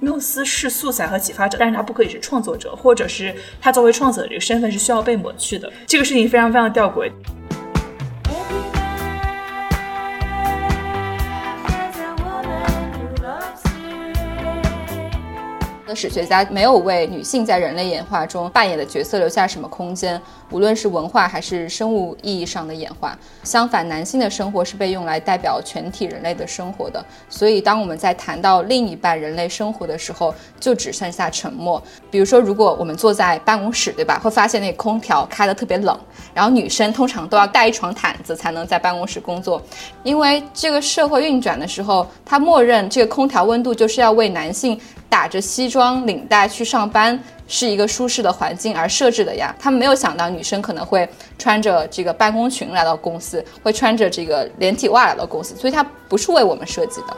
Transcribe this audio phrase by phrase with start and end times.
[0.00, 5.70] 缪斯是素材和启发者，但是他不可以是创作者，或者是他作为创作者这个身份是需要被抹去的。
[5.86, 7.10] 这个事情非常非常吊诡。
[15.94, 20.20] 史学家没有为女性在人类演化中扮演的角色留下什么空间，
[20.50, 23.16] 无论是文化还是生物意义上的演化。
[23.42, 27.04] 相反，男性的生活是被用来代表全体人类的生活的。
[27.28, 31.82] 所以，当我们在谈到另一半人类生活的时候，就只剩下沉默。
[32.10, 34.18] 比如说，如果我们坐在办公室，对吧？
[34.18, 35.98] 会发现那空调开得特别冷，
[36.34, 39.60] 然后女生通常都要带一床毯子才能在办公室工作，
[40.02, 44.80] 因为这个社会运转的时候，它默认这个空调温度就是要为男性。
[45.10, 57.16] 打着西装领带去上班是一个舒适的环境而设置的呀，他们没有想到女生可能会穿着这个办公裙来到公司，会穿着这个连体袜来到公司，所以它不是为我们设计的。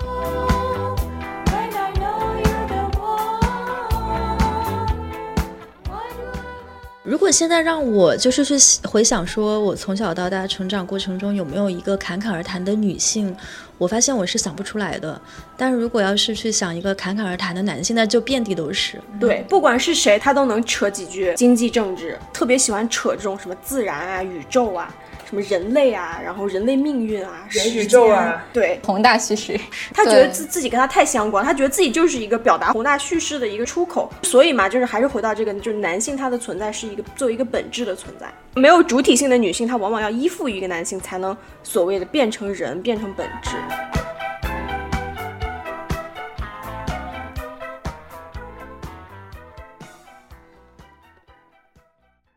[7.05, 8.55] 如果现在让我就是去
[8.89, 13.37] 回想，说我从小到大成长过程中有没有一个侃侃而谈的女性，
[13.83, 15.21] 我发现我是想不出来的。
[15.57, 19.01] 但是如果要是去想一个侃侃而谈的男性，那就遍地都是。
[19.19, 24.95] 对，不管是谁，他都能扯几句经济政治，特别喜欢扯这种什么自然啊、宇宙啊。
[25.33, 29.59] 什么人类啊，然后人类命运啊，元宇宙啊，对，宏大叙事，
[29.95, 43.57] 他觉得自自己跟他太相关，他觉得自己就是一个表达宏大叙事的一个出口，所以嘛，就是还是回到这个，就是男性他的存在是一个作为一个本质的存在，没有主体性的女性，她往往要依附于一个男性，才能所谓的变成人，变成本质。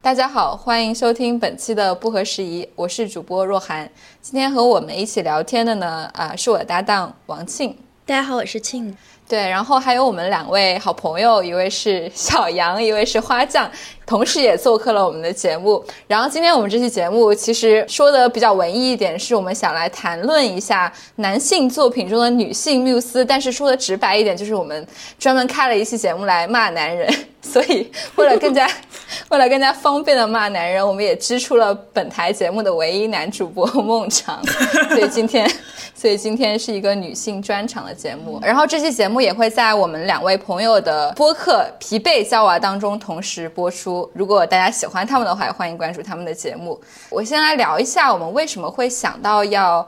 [0.06, 3.90] 大家好，欢迎收听本期的不合时宜，我是主播若涵。
[4.22, 7.76] 今天和我们一起聊天的呢，啊，是我的搭档王庆。
[8.06, 8.96] 大家好，我是庆。
[9.28, 13.68] 对，然后还有我们两位好朋友，一位是小杨，一位是花酱，
[14.06, 15.84] 同时也做客了我们的节目。
[16.08, 23.26] 然后今天我们这期节目其实说的比较文艺一点，是我们想来谈论一下男性作品中的女性缪斯。
[23.26, 24.86] 但是说的直白一点，就是我们
[25.18, 27.12] 专门开了一期节目来骂男人。
[27.46, 28.68] 所以为了更加
[29.30, 34.44] 为了更加方便的骂男人，我们也支出了本台节目的唯一男主播孟尝。
[34.90, 35.50] 所以今天。
[35.98, 43.95] 所以今天是一个女性专场的节目，然后这期节目也会在我们两位朋友的播客《疲惫娇娃》当中同时播出。
[44.14, 46.80] 如果大家喜欢他们的话，欢迎关注他们的节目。
[47.10, 49.86] 我先来聊一下我们为什么会想到要。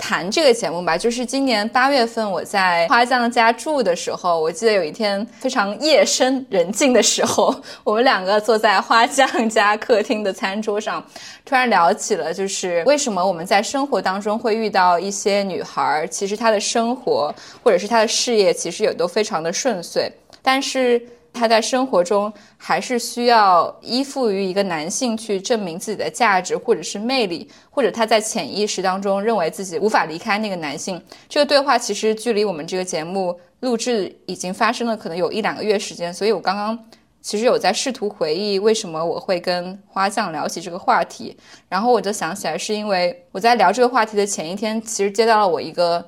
[0.00, 7.52] 谈这个节目吧，就是今年八月份我在花匠家住的时候，我记得有一天非常夜深人静的时候，
[7.82, 11.04] 我们两个坐在花匠家客厅的餐桌上，
[11.44, 20.08] 突然聊起了就是为什么我们在生活当中会遇到一些女孩，其实她的生活或者是她的事业其实也都非常的顺遂，
[20.40, 21.04] 但是。
[21.38, 31.00] 他在生活中还是需要依附于一个男性去证明自己的价值或者是魅力，或者他在潜意识当中认为自己无法离开那个男性。
[31.28, 36.76] 这个对话其实距离我们这个节目录制已经发生了可能有一两个月时间，所以我刚刚
[37.22, 41.36] 其实有在试图回忆为什么我会跟花匠聊起这个话题，
[41.68, 46.04] 然后我就想起来是因为我在聊这个话题的前一天，其实接到了我一个。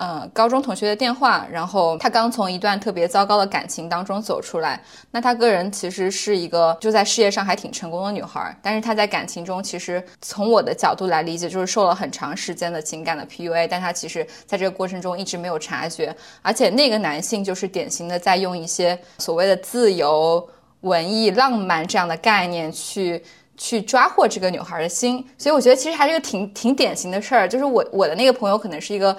[0.00, 4.80] 嗯，高中同学的电话，然后她刚从一段特别糟糕的感情当中走出来。
[5.10, 13.66] 那她个人其实是一个就在事业上还挺成功的女孩，但是她在感情中其实从我的角度来理解，就是受了很长时间的情感的 PUA。
[13.68, 20.48] 但她其实在这个过程中一直没有察觉，而且那个男性就是典型的在用一些所谓的自由、
[20.82, 23.20] 文艺、浪漫这样的概念去
[23.56, 25.26] 去抓获这个女孩的心。
[25.36, 29.16] 所以我觉得其实还是个挺挺典型的事儿，就是我我的那个朋友可能是一个。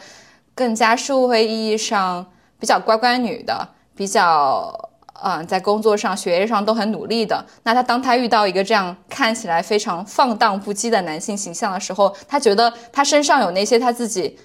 [0.59, 2.25] 更加社会意义上
[2.59, 3.65] 比较乖乖女的，
[3.95, 4.89] 比较
[5.23, 7.45] 嗯，在工作上、学业上都很努力的。
[7.63, 14.37] 那她当她遇到一个这样看起来非常放荡不羁的男性形象的时候，她觉得他身上有那些他自己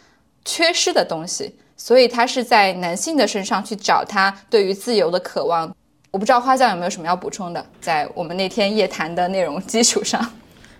[0.44, 5.74] 缺失的东西，所以她是在男性的身上去找他对于自由的渴望。
[6.12, 10.24] 我不知道花匠有没有什么要补充的，在我们那天夜谈的内容基础上。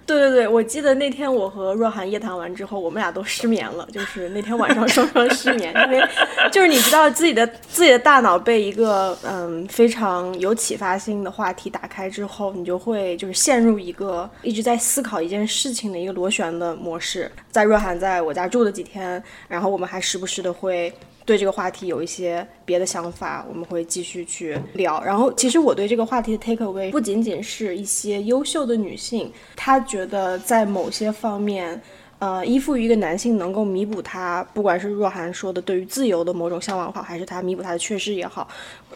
[0.07, 3.89] 对对对，我记得那天我和若涵夜谈完之后，我们俩都失眠了。
[3.91, 6.09] 就是那天晚上 双双失眠，因为
[6.53, 17.31] 就是你知道自己的自己的大脑被一个嗯非常有启发性的话题打开之后，你就会就是陷入一个一直在思考一件事情的一个螺旋的模式。
[17.51, 20.93] 在若涵在我家住了几天，然后我们还时不时的会。
[21.25, 25.03] 对这个话题有一些别的想法，我们会继续去聊。
[25.03, 31.81] 然后，其实我对这个话题的 take away 不仅仅是一些优秀的女性，她觉得在某些方面，
[32.19, 38.47] 呃，依附于一个男性，能够弥补他，不管是若涵说的对于自由的某种向往好，还是他弥补他的缺失也好，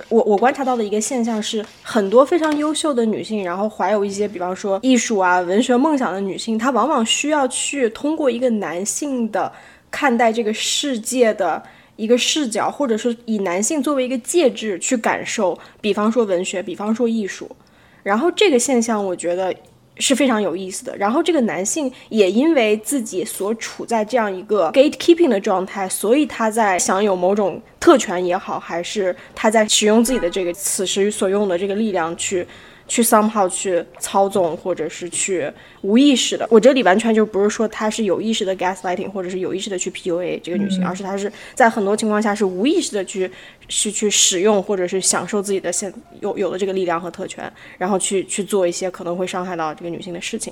[0.09, 9.51] 我我观察到的一个现象是，很多非常优秀的女性，然后怀有一些，比方说艺术啊、文学梦想的女性，她往往需要去通过一个男性的
[9.91, 11.63] 看待这个世界的
[11.99, 17.55] 一个视角，或者是以男性作为一个介质去感受，比方说文学，比方说艺术，
[18.03, 19.55] 然后这个现象，我觉得。
[20.00, 20.97] 是非常有意思的。
[20.97, 32.47] 然后这个男性也因为自己所处在这样一个 gatekeeping 的状态，所以他在享有某种特权也好，还是他在使用自己的这个此时所用的这个力量去。
[32.88, 35.49] 去 somehow 去操纵，或者是去
[35.82, 36.49] 无意识的。
[36.50, 43.31] 我这里完全就不是说他是有意识的 gaslighting，或者是有意识的去 PUA 这个女性，而是他是在很多情况下是无意识的去
[43.69, 50.50] 是去使用，或者是享受自己的现有有的这个力量和特权，然后去去做一些可能会伤害到这个女性的事情。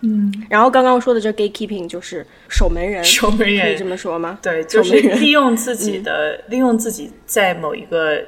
[0.00, 4.38] 嗯，然后刚刚说的这 gatekeeping 就是守门人，守门人可以这么说吗？
[4.42, 8.22] 对，就是利用自己的，利用自己在某一个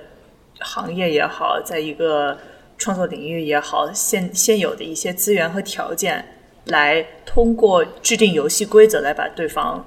[0.61, 2.37] 行业也好，在一个。
[2.79, 6.25] 创作领域也好，现现有的一些资源和条件，
[6.67, 9.85] 来通过制定游戏规则来把对方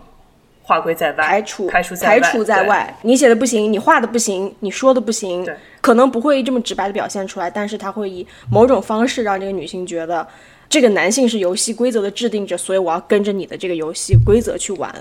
[0.62, 2.96] 划归在外，排除排除排除在外。
[3.02, 5.48] 你写的不行，你画的不行，你说的不行，
[5.80, 10.28] 可能不会这么直白的表现出来，但是他会以某种方式让这个女性觉得，
[10.68, 14.94] 这个男性是游戏规则的制定者，所以我要跟着你的这个游戏规则去玩。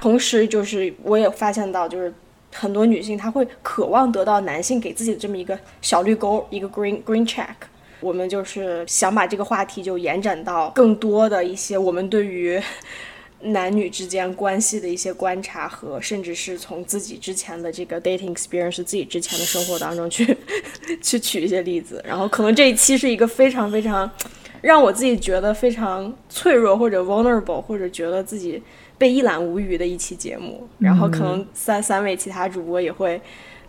[0.00, 2.12] 同时，就是我也发现到，就是。
[2.58, 7.54] 很多女性她会渴望得到男性给自己的这么一个小绿勾，一个 green green check。
[8.00, 12.60] 我们就是想把这个话题就延展到更多的一些我们对于
[13.40, 20.36] 男女之间关系的一些观察和，甚至是从自己之前的这个 dating experience 自己之前的生活当中去
[21.02, 22.02] 去取一些例子。
[22.06, 24.10] 然后可能这一期是一个非常非常
[24.60, 28.62] 让我自己觉得非常脆弱或者 vulnerable 或者觉得自己。
[28.98, 33.20] 被一览无余的一期节目，然后可能三三位其他主播也会。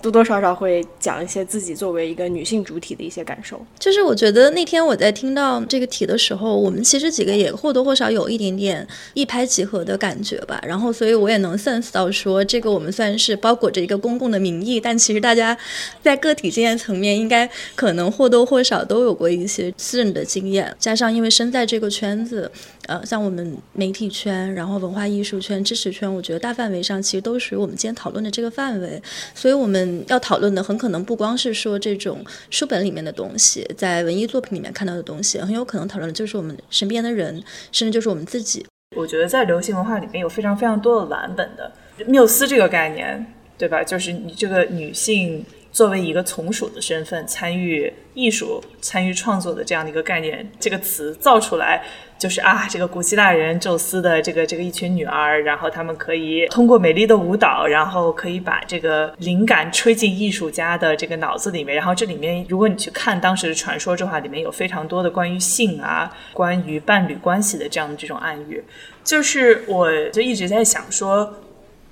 [0.01, 3.59] 多多少少会讲一些自己作为一个女性主体的一些感受。
[3.79, 10.61] 就是我觉得那天我在听到这个题的时候，我们其实几个也或多或少有一点点一拍即合的感觉吧。
[10.65, 15.57] 然后，所以我也能 sense 到说，这个我们算是包裹着一个公共的名义，但其实大家
[16.03, 20.71] 在个体经验层面，应该可能或多或少都有过一些私人的经验。
[20.77, 22.51] 加上因为身在这个圈子，
[22.85, 29.01] 呃，像我们媒体圈，然后文化艺术圈、知识圈，我觉得大范围上其实都属于我们今天讨论的这个范围。
[29.33, 29.87] 所以我们。
[30.07, 38.66] 要讨论的很可能不光是说这种书本里面的东西，在文艺作品里面看到的东西，很有可能讨论的就是我们身边的人，甚至就是我们自己。
[38.95, 41.72] 我觉得在流行文化里面有非常非常多的版本的
[42.06, 43.25] 缪斯这个概念，
[43.57, 43.84] 对吧？
[43.84, 45.45] 就是你这个女性。
[45.72, 51.84] 作为一个从属的身份参与艺术、参与创作的这样的一个概念，这个词造出来
[52.18, 61.75] 就是啊，这个古希腊人宙斯的这个这个一群女儿，然后他们可以通过美丽的舞蹈，然后可以把这个灵感吹进艺术家的这个脑子里面。
[61.75, 68.64] 然后这里面，如果你去看当时的传说的话，里面有非常多的关于性啊、关于伴侣关系的这样的这种暗喻。
[69.04, 71.31] 就是我就一直在想说。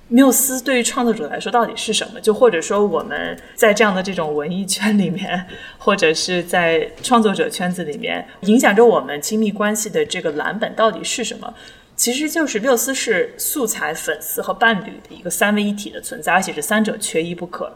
[0.08, 2.20] 缪斯对于创作者来说到底是什么？
[2.20, 5.46] 就或者说我们在这样的这种文艺圈里面，
[5.78, 11.52] 或者是在创作者圈子里面，影响着我们亲密关系的这个蓝本到底是什么？
[11.96, 17.74] 其实就是缪斯是素材、粉丝和伴侣的一个三位一体的存在，而且是三者缺一不可。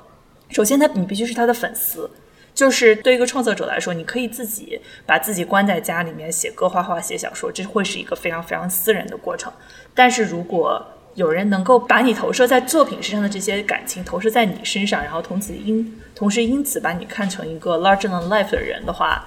[0.50, 2.08] 首先，他你必须是他的粉丝，
[2.54, 9.52] 就是对一个创作者来说，你可以自己把自己关在家里面写歌、画画、写小说，这会是一个非常非常私人的过程。
[9.94, 10.87] 但是如果
[11.20, 19.22] 有人能够把你投射在作品身上的这些感情投射在你身上，然后同时因同时因此把你看成一个 larger than life 的人的话，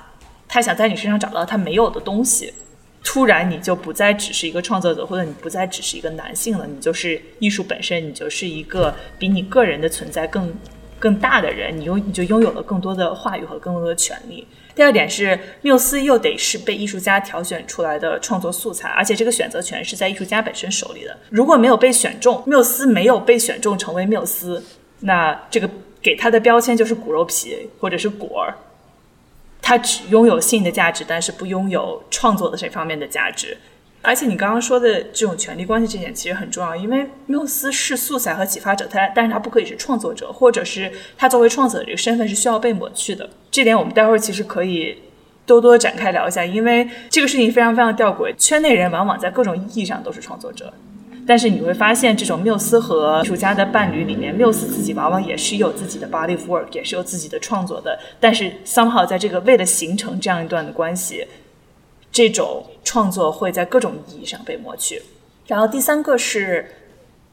[0.48, 2.52] 他想在你身上找到他没有的东西，
[3.04, 10.52] 突然你就不再只是一个创作者，或者你不再只是一个男性了，你就是艺术本身，你就是一个比你个人的存在更
[10.98, 14.48] 更大的人，你拥你就拥有了更多的话语和更多的权利。
[14.76, 21.16] 第二点是，缪斯又得是被艺术家挑选出来的创作素材，而且这个选择权是在艺术家本身手里的。
[21.30, 24.64] 如果没有被选中，缪斯没有被选中成为缪斯，
[25.02, 25.70] 那这个
[26.02, 28.56] 给他的标签就是骨肉皮或者是果儿，
[29.62, 33.56] 他只拥有性的价值，但是不拥有创作的这方面的价值。
[34.04, 43.30] 而且你刚刚说的这种权力关系这点其实很重要，因为缪斯是素材和启发者，他但是他不可以是创作者，或者是他作为创作者这个身份是需要被抹去的。
[43.50, 44.98] 这点我们待会儿其实可以
[45.46, 48.36] 多多展开聊一下，因为这个事情非常非常吊诡。
[48.38, 50.74] 圈内人往往在各种意义上都是创作者，
[51.26, 61.26] 但是你会发现，这种缪斯和艺术家的伴侣里面，缪斯自己往往也是有自己的 body of work，也是有自己的创作的，但是 somehow 在这个为了形成这样一段的关系。
[62.14, 65.02] 这种创作会在各种意义上被抹去，
[65.48, 66.64] 然后第三个是，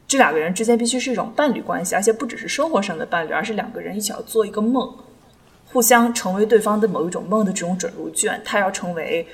[0.09, 4.91] 这两个人之间必须是一种伴侣关系，而且不只是生活上的伴侣，而是两个人一起要做一个梦，
[5.71, 8.41] 互相成为对方的某一种梦的这种准入卷。
[8.43, 9.27] 他要成为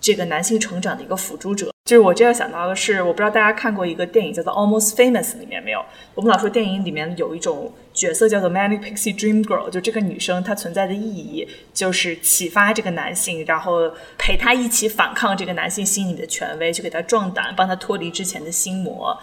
[0.00, 1.73] 这个男性成长的一个辅助者。
[1.84, 5.84] 就是我这样想到的是，我不知道大家看过一个电影叫做《Almost Famous》里面没有？
[6.14, 19.14] 我们老说电影里面有一种角色叫做 Manic Pixie Dream Girl，就这个女生她存在的意义就是启发这个男性，然后陪他一起反抗这个男性心里的权威，去给他壮胆，帮他脱离之前的心魔。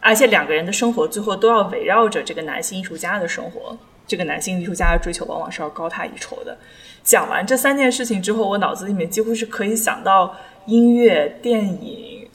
[0.00, 3.78] 而且两个人的生活最后都要围绕着这个男性艺术家的生活。
[4.06, 6.58] 这个男性艺术家的追求往往是要高他一筹的。
[7.02, 10.36] 讲完这三件事情之后，我脑子里面几乎是可以想到。
[10.66, 12.28] 音乐、电影、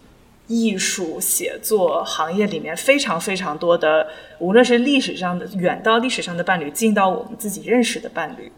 [0.48, 4.08] 艺术、写作行业里面非常非常多的，
[4.40, 8.52] 无论是历史上的远到历史上的伴侣，近到我们自己认识的伴侣，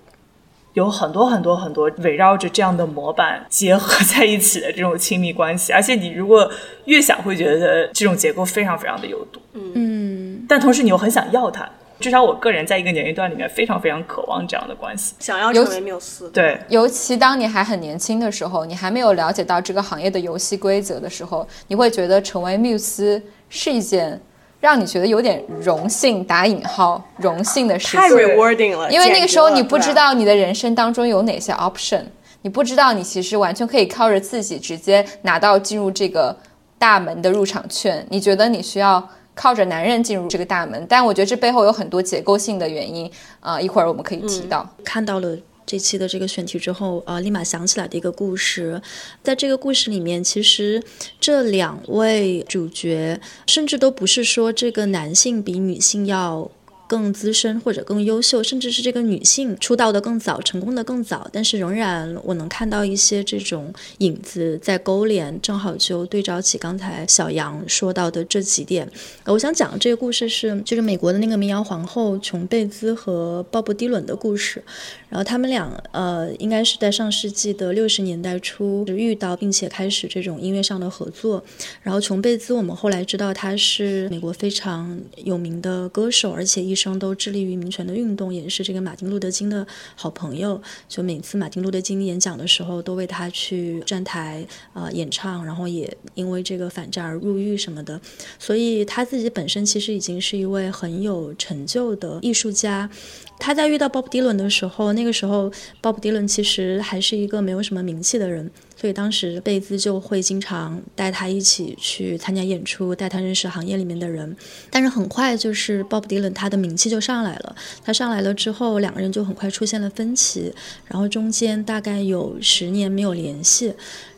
[0.74, 5.74] 有很多很多很多围绕着这样的模板结合在一起的这种亲密关系。
[5.74, 6.50] 而且你如果
[6.86, 9.40] 越想，会觉得这种结构非常非常的有毒。
[9.54, 11.70] 嗯，但同时你又很想要它。
[12.02, 16.30] 至少我个人在一个年龄段里面非常非常渴望这样的关系，想要成为缪斯。
[16.32, 24.20] 对，尤其当你还很年轻的时候，你还没有了解到这个行业的游戏规则的时候，你会觉得成为缪斯是一件
[24.60, 28.00] 让你觉得有点荣幸（打引号）荣幸的事情。
[28.00, 32.04] 太 rewarding 了，因为那个时候你不知道你的人生当中有哪些 option，
[32.42, 36.36] 你不知道你其实完全可以靠着自己直接拿到进入这个
[36.80, 38.06] 大门的入场券。
[38.10, 39.08] 你觉得你需要。
[39.34, 43.10] 靠着男人进入这个大门，但我觉得这背后有很多结构性的原因
[43.40, 44.70] 啊，一会儿我们可以提到。
[44.84, 48.82] 看到了这期的这个选题之后，呃，立马想起来的一个故事，
[49.24, 50.84] 在这个故事里面，其实
[51.20, 56.52] 这两位主角甚至都不是说这个男性比女性要。
[56.92, 68.86] 更资深或者更优秀，甚至是这个女性出道的更早，成功的更早，但是仍然我能看到一些这种影子在勾连，正好就对照起刚才小杨说到的这几点。
[69.24, 74.62] 我想讲的这个故事是，就是美国的那个民谣皇后琼贝兹和鲍勃迪伦的故事。
[75.08, 81.42] 然后他们俩呃，应该是在上世纪的六十年代初遇到，并且开始这种音乐上的合作。
[81.82, 90.62] 然后琼贝兹，我们后来知道他是美国非常有名的歌手，而且一生都致力于民权的运动，也是这个马丁路德金的好朋友。
[90.88, 98.00] 就每次马丁路德金演讲的时候，都为他去站台啊演唱，然后也因为这个反战而入狱什么的。
[98.40, 102.90] 所以他自己本身其实已经是一位很有成就的艺术家。
[103.38, 108.50] 他在遇到鲍勃迪伦的时候，那个时候鲍勃迪伦其实还是一个没有什么名气的人，
[108.82, 114.36] 所以当时贝兹就会经常带他一起去参加演出，带他认识行业里面的人。
[114.72, 120.52] 但是很快就是鲍勃迪伦他的名气就上来了，他上来了之后，两个人就很快出现了分歧，
[120.88, 123.72] 然后中间大概有十年没有联系。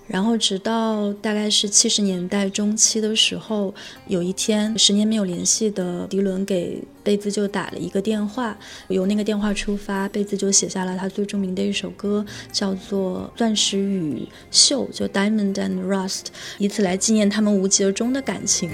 [0.05, 3.73] 然后直到大概是七十年代中期的时候，
[4.07, 8.57] 有一天十年没有联系的迪伦给贝兹就打了一个电话，
[8.89, 16.25] 由那个电话出发，贝兹就写下了他最著名的一首歌，叫做《钻石与锈》，就 Diamond and Rust，
[16.57, 18.69] 以此来纪念他们无疾而终的感情。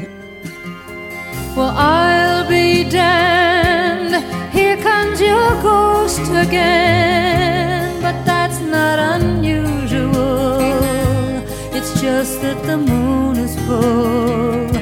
[1.55, 9.38] I'll be damned, here comes your ghost again, but that's not.
[12.01, 14.77] Just that the moon is full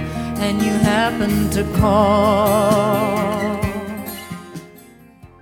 [0.46, 3.67] and you happen to call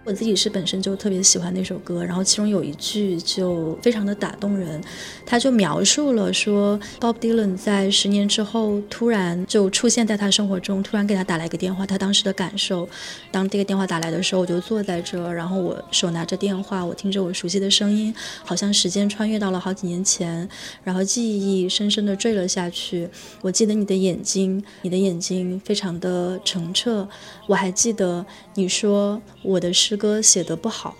[0.05, 4.79] 我自己是本身就特别喜欢那首歌，然后其中有一句就非常的打动人，
[5.25, 12.87] 他就描述了说，Bob Dylan 在十年之后突然就出现在他生活中，突然给他打来一个电话，他当时的感受。
[13.31, 20.47] 当这个电话打来的时候，我就坐在这，然后我手拿着电话，我听着我熟悉的声音，好像时间穿越到了好几年前，
[20.83, 23.09] 然后记忆深深的坠了下去。
[23.41, 27.09] 我记得你的眼睛，你的眼睛非常的澄澈，
[27.47, 29.96] 我还记得你说我的诗。
[29.96, 30.96] 歌写的不好。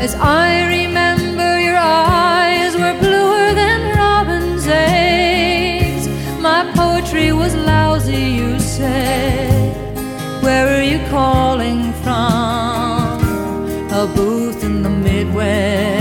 [0.00, 6.08] As I remember your eyes were bluer than robin's eggs.
[6.40, 9.74] My poetry was lousy, you said.
[10.42, 13.18] Where are you calling from?
[13.90, 15.97] A booth in the Midwest.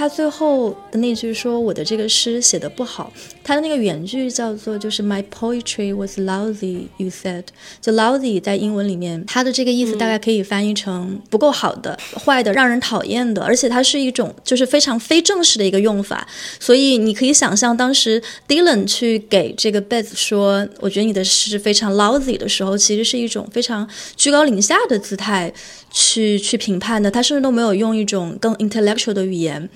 [0.00, 3.12] 他最后的那句说我的这个诗写的不好，
[3.44, 7.44] 他的那个原句叫做就是 My poetry was lousy, you said。
[7.82, 16.26] 就 lousy 在英文里面，它的这个意思大概可以翻译成不够好的、坏的、让人讨厌的，而且它是一种就是非常非正式的一个用法。
[16.58, 25.52] 所以你可以想象，当时 Dylan 去给这个 Beth 说，我觉得你的诗非常 lousy 的时候，其实是一种非常居高临下的姿态
[25.92, 27.10] 去去评判的。
[27.10, 29.68] 他甚至都没有用一种更 intellectual 的语言。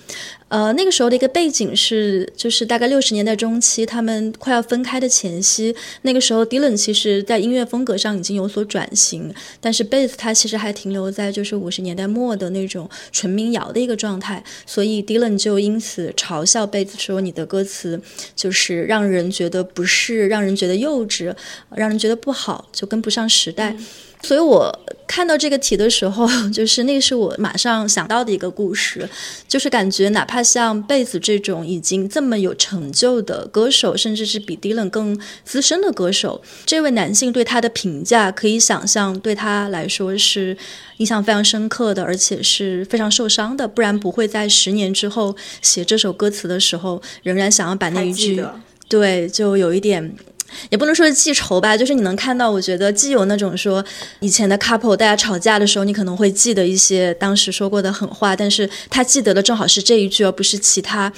[0.49, 5.75] 呃，那个时候的一个背景是，就是大概六十年代中期，他们快要分开的前夕。
[6.02, 14.44] 那个时候，Dylan 其实在音乐风格上已经有所转型，但是贝斯他其实还停留在就是五十年代末的那种纯民谣的一个状态。
[14.64, 18.00] 所以 Dylan 就因此嘲笑贝斯说：“你的歌词
[18.37, 21.35] 就是让人觉得不适，让人觉得幼稚，
[21.75, 23.76] 让人觉得不好，就跟不上时代。”
[24.25, 24.76] 所以我
[25.07, 29.09] 看到这个题的时候， 就是那是我马上想到的一个故事，
[29.47, 40.57] 就是感觉哪怕像贝斯这种已经这么有成就的歌手，甚至是比 Dylan 更资深的歌手，这位男性对他的评价，可以想象对他来说是
[40.97, 48.43] 印象非常深刻的，而且是非常受伤的，不然不会在十年之后写这首歌词的时候，仍然想要把那一句，
[48.88, 50.16] 对，就有一点。
[50.70, 53.84] 也不能说是记仇吧，就是你能看到，我觉得既有那种说
[54.20, 61.12] 以前的 couple 大家吵架的时候，你可能会记得一些当时说过的狠话，但是他记得的正好是这一句，而不是其他。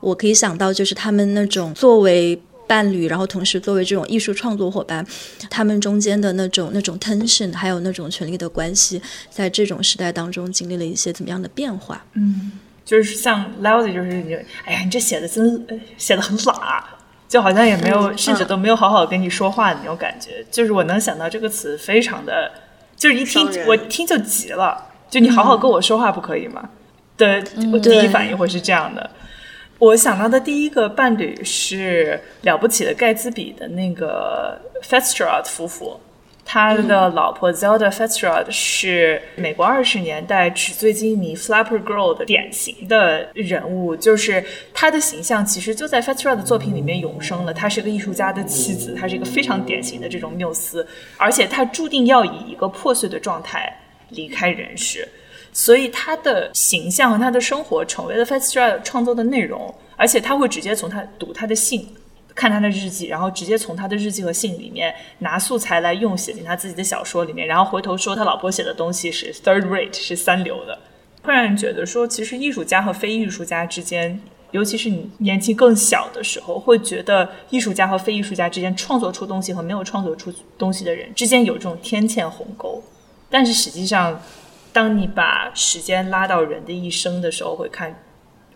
[0.00, 5.04] 我可以想到，就是他们那种作为伴侣，然后同时作为这种艺术创作伙伴，
[5.50, 12.04] 他们中间的那种那种 tension，还有那种权力的关系，在这种时代当中经历了一些怎么样的变化？
[12.14, 12.52] 嗯，
[12.84, 15.66] 就是像 Lousy，就是你，哎呀，你这写的真
[15.96, 16.84] 写的很傻。
[17.28, 20.44] 就好像也没有，甚至都没有好好跟你说话的那种感觉。
[20.50, 22.50] 就是我能想到这个词，非常的，
[22.96, 24.86] 就是一听我听就急了。
[25.10, 26.68] 就你好好跟我说话不可以吗？
[27.16, 29.10] 的第一反应会是这样的。
[29.78, 36.00] 我想到的第一个伴侣是了不起的盖茨比的那个 f e s t r a d 夫妇。
[36.50, 47.52] 他的老婆 Zelda Fitzgerald 是美国二十年代纸醉金迷 Flapper Girl 的典型的人物，就是他的形象其实就在 Fitzgerald 的作品里面永生了。
[47.52, 50.88] 她是个艺术家的妻子，她是一个非常典型的这种缪斯，
[51.18, 53.70] 而且她注定要以一个破碎的状态
[54.08, 55.06] 离开人世，
[55.52, 61.94] 所以她的形象和她的生活成为了 Fitzgerald 创作的内容，而且他会直接从他读他的信。
[62.38, 70.78] 看他的日记，然后直接从他的日记和信里面拿素材来用，写进他自己的小说里面，然后回头说他老婆写的东西是 third rate，是三流的，
[71.24, 74.20] 会让人觉得说，其实艺术家和非艺术家之间，
[74.52, 82.80] 尤其是你年纪更小的时候，会觉得艺术家和非艺术家之间创作出东西和没有创作出东西的人之间有这种天堑鸿沟。
[83.28, 84.22] 但是实际上，
[84.72, 87.94] 当你把时间拉到人的一生的时候，会看。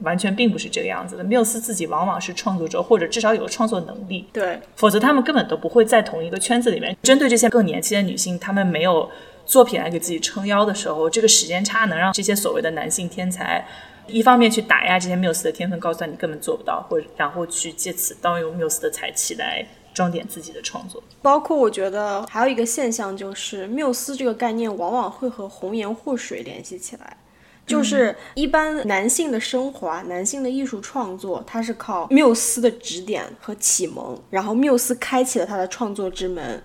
[0.02, 1.24] 完全并不是这个样子的。
[1.24, 4.26] 缪斯自己往往是创作者，或者至少有创作能力。
[4.32, 6.96] 对，否则他们根本都不会在同一个圈子里面。
[7.02, 9.10] 针对这些更年轻的女性，她们没有
[9.44, 13.66] 作品来给自己撑腰的时候，这个时间差能让这些所谓的男性天才，
[14.06, 21.02] 一方面去打压这些缪斯的天分，告诉他你根本做不到，或者然后去借此盗用缪斯的才气来装点自己的创作。
[21.20, 27.16] 包括我觉得还有一个现象就是，缪斯这个概念往往会和红颜祸水联系起来。
[27.66, 36.62] 就是一般男性的升华，男性的艺术创作，他是靠缪斯的指点和启蒙，然后缪斯开启了他的创作之门，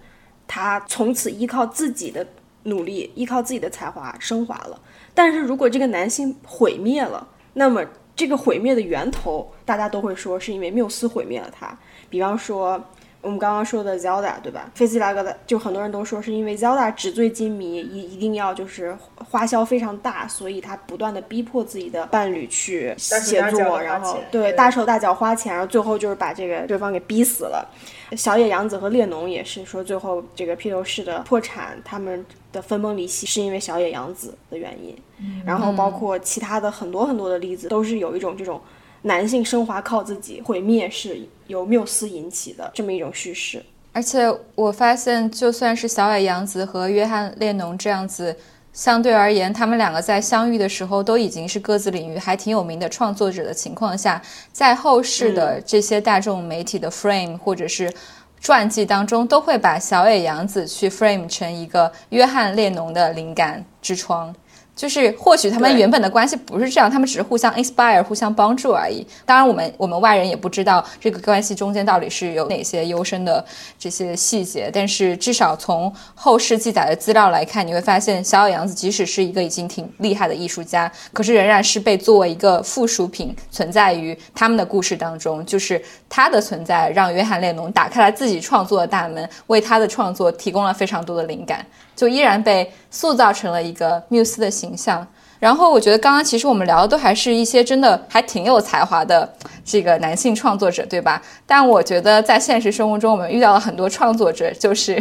[0.47, 2.25] 他从此依靠自己的
[2.63, 4.81] 努力，依靠自己的才华升华了。
[5.13, 11.77] 但是如果这个男性毁灭了，那么这个毁灭的源头，大家都会说是因为缪斯毁灭了他。
[12.10, 12.83] 比方说。
[13.21, 14.71] 我们刚刚说的 Zelda 对吧？
[14.75, 27.67] 菲兹拉格的就很多人都说是因为 Zelda 纸醉金迷，一一定要就是花销非常大，所以他不断的逼迫自己的伴侣去写作，然后对大手大脚花钱，然后最后就是把这个对方给逼死了。
[28.15, 34.95] 小野洋子和列侬也是说，最后这个披头士的破产，他们的分崩离析是因为小野洋子的原因。
[35.43, 38.62] 然后包括其他的很多很多的例子，都是有一种这种。
[39.03, 43.63] 男性升华靠自己，毁灭是由缪斯引起的这么一种叙事。
[43.93, 48.36] 而且我发现，就算是小野洋子和约翰列侬这样子，
[48.71, 57.91] 相对而言，他们两个在相遇的时候都已经是各自领域还挺有名的创作者的情况下，在后世的这些大众媒体的 frame 或者是
[58.39, 64.31] 传记当中，都会把小野洋子去 frame 成一个约翰列侬的灵感之窗。
[64.77, 69.05] 就是或许他们原本的关系不是这样，他们只是互相 inspire、互相帮助而已。
[69.25, 73.43] 当然，我们我们外人也不知道这个关系中间到底是有哪些幽深的
[73.79, 74.69] 这些细节。
[74.71, 85.43] 但是至少从后世记载的资料来看，你会发现小野洋子即使是一个已经挺厉害的艺术家，可是仍然是被作为一个附属品存在于他们的故事当中。
[85.43, 91.65] 就是他的存在让约翰列侬打开了自己创作的大门，为他的创作提供了非常多的灵感。
[91.97, 95.05] 就依然被塑造成了一个缪斯的形象。
[95.39, 99.31] 然后我觉得刚刚其实我们聊的都还是一些真的还挺有才华的
[99.63, 101.21] 这个男性创作者，对吧？
[101.45, 104.95] 但我觉得在现实生活中，我们遇到了很多创作者，就是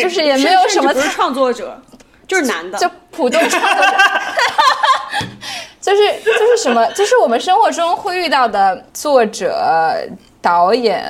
[0.00, 1.80] 就是也没有什么 创作者，
[2.28, 3.92] 就是男的，就普通创作者。
[5.80, 9.98] 就是就是什么，就是我们生活中会遇到的作者、
[10.42, 11.02] 导演，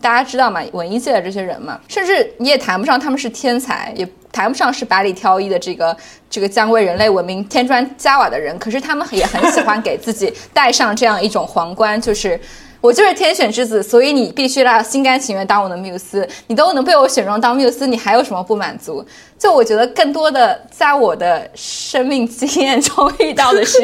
[0.00, 5.94] 大家知道嘛，文艺界的这些人嘛，甚至你也谈不上他们是天才，也谈不上是百里挑一的这个
[6.30, 12.40] 这个将为人类文明添砖加瓦的人，可是他们也很喜欢给自己戴上这样一种皇冠，就是。
[12.86, 16.26] 我就是天选之子，所以你必须要心甘情愿当我的缪斯。
[16.46, 19.04] 你都能被我选中当缪斯，你还有什么不满足？
[19.36, 23.80] 就我觉得，更多的在我的生命经验中遇到的是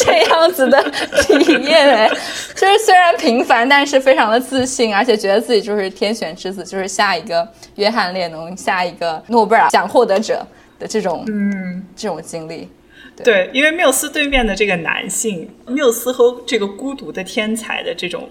[0.00, 0.82] 这样子的
[1.22, 2.08] 体验，哎，
[2.56, 10.44] 就是虽然平凡，但是非常的自信，而且觉得自己就是天选之子，就是下一个约翰列侬，下一个诺贝尔奖获得者
[10.76, 12.68] 的这种，嗯，这种经历。
[13.24, 18.28] 对，因为缪斯对面的这个男性，缪斯和这个孤独的天才的这种，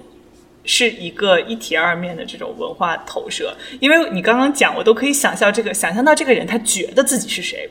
[0.63, 3.55] 是一个一体二面的这种文化投射。
[3.79, 7.69] 因为你刚刚讲，我都可以想象这个，想象到这个人他觉得自己是谁，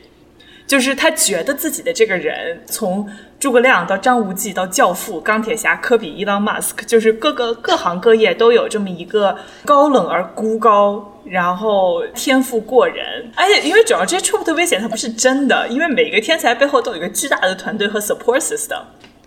[0.69, 3.09] 就是他觉得自己的这个人，从
[3.41, 11.15] 诸葛亮到张无忌到教父、钢铁侠、科比、伊朗马斯克，就是各个各行各业都有这么一个高冷而孤高。
[11.25, 18.81] 然后天赋过人，而且因为主要这些 trope 的危险它不是真的，因为每个天才背后都有一个巨大的团队和 support system，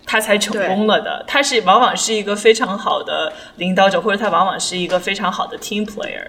[0.04, 1.24] 他才成功了的。
[1.28, 6.26] 他是往往是一个非常好的领导者，或者他往往是一个非常好的 team player。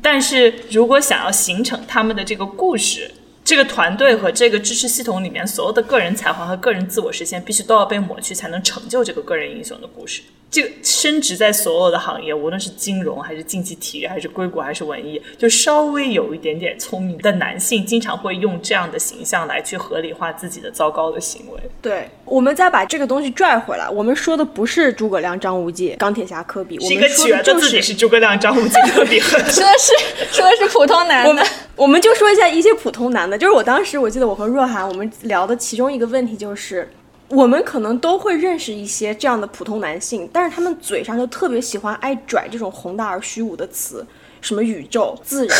[0.00, 3.10] 但是如果想要形成他们的这个故事，
[3.44, 10.22] 这个团队和这个支持系统里面所有的个人才华和个人自我实现，必须都要被抹去，才能成就这个个人英雄的故事。
[10.52, 21.58] 这个升职在所有的行业，无论是金融还是竞技体育，还是硅谷还是文艺，就稍微有一点点聪明的男性，经常会用这样的形象来去合理化自己的糟糕的行为。
[21.80, 29.94] 对，我们再把这个东西拽回来，我们说的不是诸葛亮、张无忌、钢铁侠、科比，我们说的觉得自己就是是诸葛亮、张无忌、科 比说的是
[30.30, 36.92] 说的是普通男的我们，我们就说一下一些普通男的，就是我当时我记得我和若涵我们聊的其中一个问题就是，
[37.32, 44.06] 我们可能都会认识一些这样的普通男性，但是他们嘴上就特别喜欢爱拽这种宏大而虚无的词。
[44.42, 45.58] 什么宇宙、自然、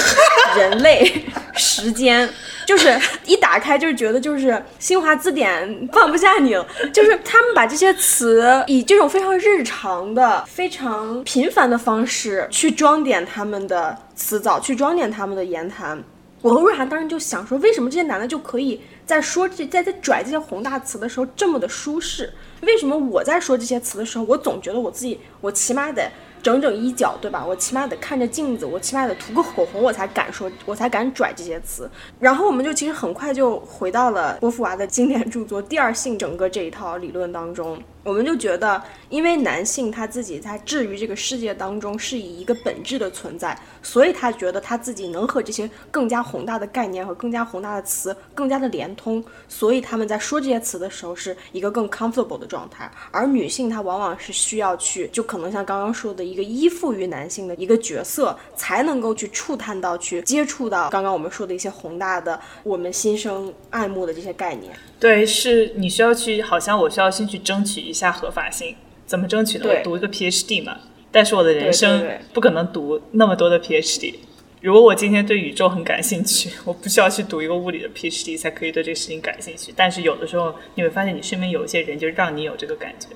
[0.59, 1.09] 人类、
[1.55, 2.29] 时间，
[2.67, 6.67] 就是一打开就是觉得就是新华字典放不下你了。
[6.93, 16.03] 就是他们把这些词以这种非常日常的、非常频繁的方式去装点他们的词藻，去装点他们的言谈。
[16.43, 22.33] 我和瑞涵当时就想说，为什么这些男的就可以在说这在在拽这些宏大词的时候这么的舒适？
[22.63, 26.11] 为什么我在说这些词的时候，我总觉得我自己我起码得
[26.43, 27.47] 整整衣角，对吧？
[27.47, 31.89] 我起码得看着镜子，我起码得涂个口红，我才敢说，我才敢拽这些词。
[32.19, 37.81] 然后我们就其实很快就回到了波伏娃的经典著作《第二性》整个这一套理论当中。
[38.05, 52.91] 我们就觉得，因为男性他自己在置于这个世界当中是以一个本质的存在，所以他觉得他自己能和这些更加宏大的概念和更加宏大的词更加的连通，所以他们在说这些词的时候是一个更 comfortable 的状态。
[53.13, 64.75] 而女性她往往是需要去，就可能像刚刚说的一个依附于男性的一个角色，才能够去触探到、去接触到刚刚我们说的一些宏大的、我们心生爱慕的这些概念。
[65.03, 69.65] 对，是你需要去，好像我需要先去争取一下合法性，怎么争取呢？
[69.69, 70.77] 我读一个 PhD 嘛，
[71.11, 74.15] 但是我的人生对对不可能读那么多的 PhD。
[74.61, 79.75] 如果我今天对宇宙很感兴趣， 我不需要去读一个物理的 PhD 才可以对这个事情感兴趣。
[79.75, 83.09] 但是有的时候你会发现，你身边有一些人就让你有这个感觉。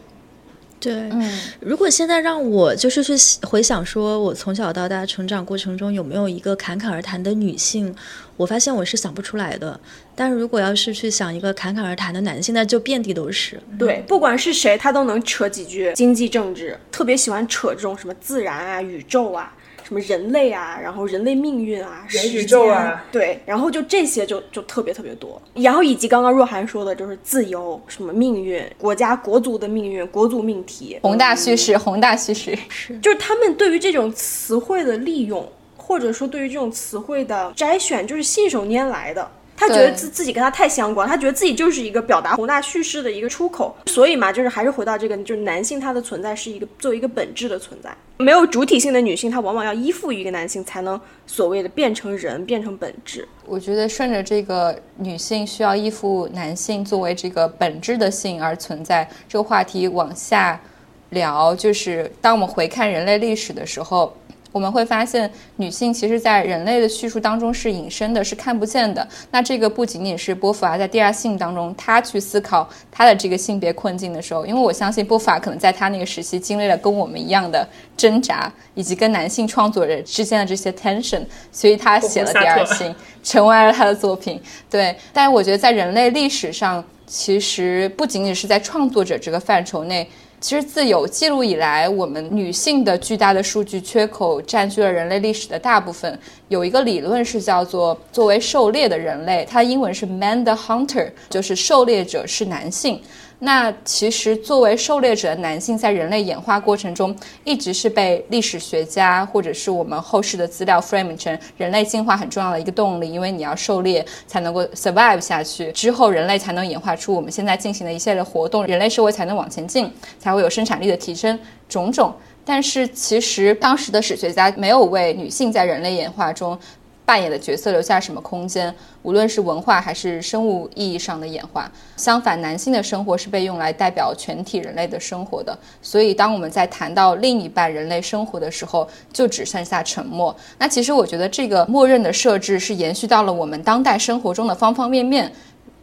[0.78, 3.14] 对，嗯，如果现在让我就是去
[3.46, 7.94] 回想，说我从小到大成长过程中有没有一个侃侃而谈的女性，
[8.36, 9.78] 我发现我是想不出来的。
[10.14, 13.60] 但是如果要是去想一个侃侃而谈的男性，那就遍地都是。
[13.78, 32.56] 对，不管是谁，他都能扯几句经济政治，特别喜欢扯这种什么自然啊、宇宙啊、什么人类啊，然后人类命运啊、人宇时间宙啊，对，然后就这些就就特别特别多，然后以及刚刚若涵说的，就是自由、什么命运、国家国族的命运、国族命题，宏大叙事，宏大叙事，
[33.02, 35.46] 就是他们对于这种词汇的利用，
[35.86, 39.30] 或者说对于这种词汇的摘选，就是信手拈来的。
[39.58, 53.26] 他觉得自自己跟他太相关，他觉得自己就是一个表达宏大叙事的一个出口，所以嘛，就是还是回到这个，就是男性他的存在是一个作为一个本质的存在，没有主体性的女性，她往往要依附于一个男性，才能所谓的变成人，变成本质。
[53.46, 60.60] 我觉得顺着这个女性需要依附男性作为这个本质的性而存在这个话题往下
[61.08, 64.14] 聊，就是当我们回看人类历史的时候。
[64.56, 69.06] 我们会发现，女性其实，在人类的叙述当中是隐身的，是看不见的。
[69.30, 82.90] 那这个不仅仅是波伏娃在《第二性》当中，她去思考她的这个性别困境的时候，因为我相信波伏娃可能在她那个时期经历了跟我们一样的挣扎，以及跟男性创作者之间的这些 tension，所以她写了《第二性》。
[83.22, 84.40] 成为了她的作品。
[84.70, 90.08] 对，但是我觉得在人类历史上，其实不仅仅是在创作者这个范畴内。
[90.46, 96.16] 其实，自有记录以来，我们女性的巨大的数据缺口占据了人类历史的大部分。
[96.46, 103.02] 有一个理论是叫做“作为狩猎的人类”，它英文是 “man the hunter”，就是狩猎者是男性。
[103.40, 122.14] 那其实，作为狩猎者的男性，在人类演化过程中，一直是被历史学家或者是我们后世的资料 frame 成人类进化很重要的一个动力，因为你要狩猎才能够 survive 下去，之后人类才能演化出我们现在进行的一系列活动，人类社会才能往前进，才会有生产力的提升，种种。
[122.42, 126.58] 但是，其实当时的史学家没有为女性在人类演化中。
[127.06, 128.74] 扮演的角色留下什么空间？
[129.02, 131.70] 无论是文化还是生物意义上的演化。
[131.96, 135.56] 相反，男性的生活是被用来代表全体人类的生活的。
[135.80, 140.34] 所以，当我们在谈到另一半人类生活的时候，就只剩下沉默。
[140.58, 145.32] 那其实，我觉得这个默认的设置是延续到了我们当代生活中的方方面面。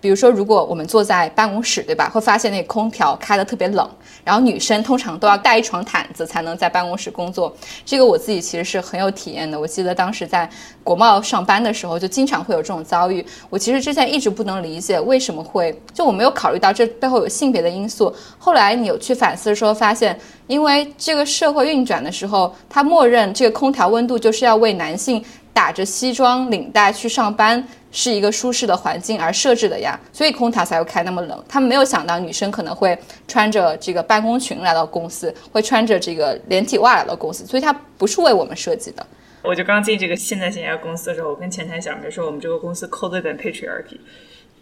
[0.04, 2.10] 比如说，如果我们坐在办公室，对吧？
[2.10, 3.90] 会发现那空调开得特别冷，
[4.26, 7.56] 然后女生通常都要带一床毯子才能在办公室工作。
[7.86, 9.58] 这个我自己其实是很有体验的。
[9.58, 10.50] 我记得当时在
[10.84, 13.26] 国贸上班的时候，就经常会有这种遭遇。
[13.50, 18.14] 我其实之前一直不能理解为什么会，就我没有考虑到这背后有性别的因素。
[18.38, 27.66] 后来你有去反思的时候，发现因为这个社会运转的时候，它默认这个空调温度就是要为男性打着西装领带去上班。
[27.96, 31.46] 是一个舒适的环境而设置的呀，所以空调才会开那么冷。
[31.48, 39.06] 他们没有想到女生可能会穿着这个办公裙来到公司，会穿着这个连体袜来到公司，所以它不是为我们设计的。
[39.44, 44.00] 我就刚进这个现在型 AI 公司的时候，我跟前台小妹说，我们这个公司 colder than patriarchy，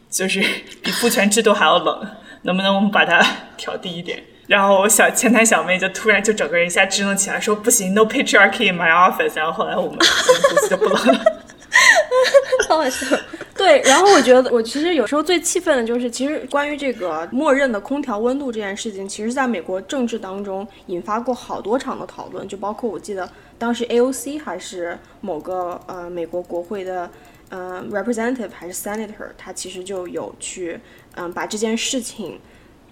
[0.09, 0.41] 就是
[0.83, 2.05] 比父权制度还要冷，
[2.41, 4.21] 能不能我们把它调低一点？
[4.47, 9.31] 然后我小前台小妹就突然就整个人一下支棱起来，说不行，no patriarchy in my office。
[9.35, 11.25] 然后后来我们公司就不冷了。
[12.71, 13.17] 好好笑。
[13.55, 27.09] 对，然后我觉得我其实有时候最气愤的就是，其实关于这个默认的空调温度这件事情，其实在美国政治当中引发过好多场的讨论，就包括我记得当时 AOC 还是某个呃美国国会的
[27.49, 30.79] 呃 representative 还是 senator，他其实就有去
[31.15, 32.39] 嗯把这件事情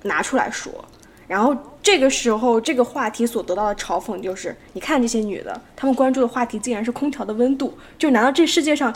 [0.03, 0.73] 拿出来说。
[1.27, 7.77] 然后这个时候，这个话题所得到的嘲讽就是：你看这些女的，她们关注的话题竟然是空调的温度。
[7.99, 8.91] 就难道这世界上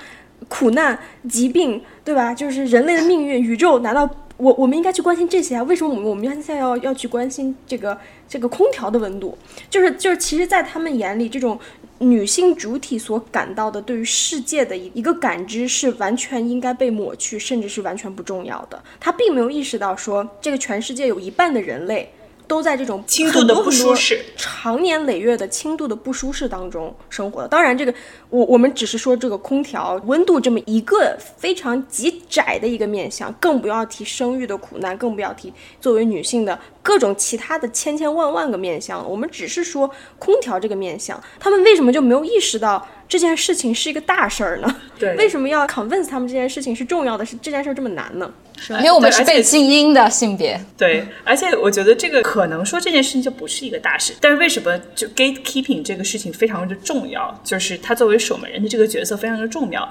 [0.48, 0.98] 苦难、
[1.30, 2.34] 疾病，对吧？
[2.34, 5.64] 就是人类的命运、宇宙，难道我我们应该去关心这些啊？
[5.64, 9.38] 为什么我们我们现在要要去关心这个这个空调的温度？
[9.70, 11.58] 就是就是，其实，在他们眼里，这种
[12.00, 18.82] 女性主体所感到的对于世界的一一个感知是完全应该被抹去，甚至是完全不重要的。
[19.00, 22.12] 他并没有意识到说，这个全世界有一半的人类。
[22.48, 27.48] 都在这种轻度的不舒适、长年累月的轻度的不舒适当中生活的。
[27.48, 27.94] 当然，这个
[28.30, 39.10] 我我们只是说这个空调温度这么一个非常极窄的一个面向，更不要提生育的苦难，更不要提作为女性的各种其他的千千万万个面向。
[39.10, 42.88] 我们只是说空调这个面向，他们为什么就没有意识到？
[43.06, 47.24] 这件事情是一个大事儿呢，对，为什么要 convince 他们这件事情是重要的？
[47.24, 48.34] 是这件事儿这么难呢？
[48.70, 57.40] 因为我们是被静音的性别，对，而且我觉得这个可能说这件事情就不是一个大事，但是为什么就 gatekeeping 这个事情非常的重要？
[57.44, 59.88] 就是他作为守门人的这个角色非常的重要。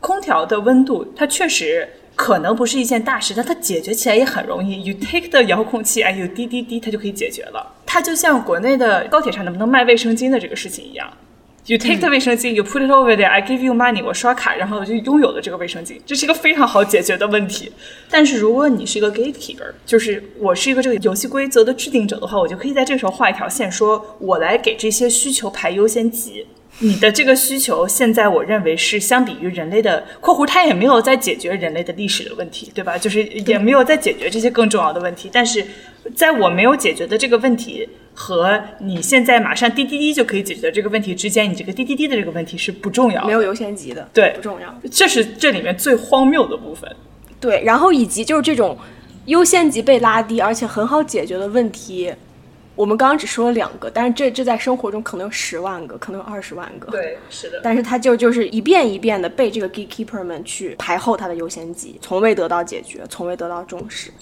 [0.00, 4.82] 空调的温度，它确实可能不是一件大事，但它解决起来也很容易。
[4.84, 7.74] You take the 遥控器，哎，you 滴滴滴，它就可以解决了。
[7.84, 11.08] 它就像国内的高铁上能不能卖卫生巾的这个事情一样。
[11.66, 13.28] You take the 卫生巾，you put it over there.
[13.28, 14.02] I give you money.
[14.02, 16.00] 我刷卡，然后我就拥有了这个卫生巾。
[16.06, 17.70] 这是一个非常好解决的问题。
[18.08, 26.46] 但是如果你是一个 gatekeeper，就是我是一个这个游戏规则的制定者的话，我就可以在这个时候画一条线，说我来给这些需求排优先级。
[26.80, 32.96] 你的这个需求，现在我认为是相比于人类的（括弧它也没有在解决人类的历史的问题，对吧？
[32.96, 35.28] 就是也没有在解决这些更重要的问题。
[35.32, 35.64] 但是，
[36.14, 44.72] 在我没有解决的这个问题和你现在马上滴滴滴就可以解决的这个问题之间，你这个滴滴滴的这个问题是不重要，没有优先级的，对，不重要。
[44.90, 46.88] 这是这里面最荒谬的部分。
[47.40, 48.78] 对，然后以及就是这种
[49.26, 52.12] 优先级被拉低，而且很好解决的问题。
[52.78, 56.92] 我们刚刚只说了两个，但是这这在生活中可能有十万个，可能有二十万个。
[56.92, 57.60] 对，是的。
[57.60, 64.12] 但是他就就是一遍一遍的被这个 gatekeeper 们去排后他的优先级，从未得到解决，从未得到重视。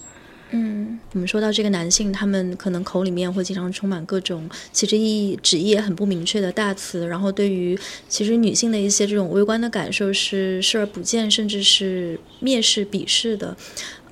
[0.53, 13.55] 嗯，我们说到这个男性，他们可能口里面会经常充满各种其实意义、旨意也很不明确的大词，然后对于其实女性的一些这种微观的感受是视而不见，甚至是蔑视、鄙视的。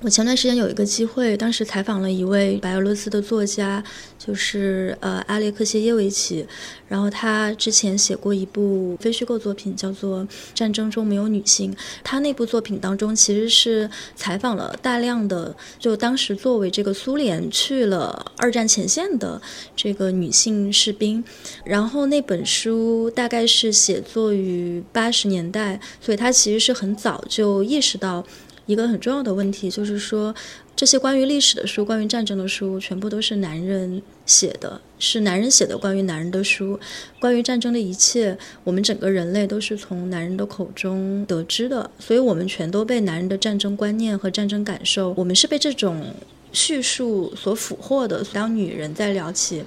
[0.04, 3.82] 我前段时间有一个机会，当时采访了一位白俄罗斯的作家，
[4.18, 6.46] 就是呃阿列克谢耶维奇，
[6.86, 10.20] 然后他之前写过一部非虚构作品，叫做
[10.54, 11.72] 《战争中没有女性》。
[12.02, 19.40] 他那部作品当中其实是采访了大量的，就当时作为这个苏联去了二战前线的
[19.74, 21.24] 这个女性士兵。
[21.64, 28.22] 然后那本书大概是写作于八十年代，所以他其实是很早就意识到。
[28.66, 30.35] 一个很重要的问题就是说，
[30.74, 36.79] 这些关于历史的书、关于战争的书，全部都是男人写的，是男人写的关于男人的书，
[37.20, 46.14] 关于战争的一切，我们整个人类都是从男人的口中得知的，所以我们全都被男人的战争观念和战争感受，我们是被这种
[46.53, 48.24] 叙述所俘获的。
[48.33, 49.62] 当女人在聊起。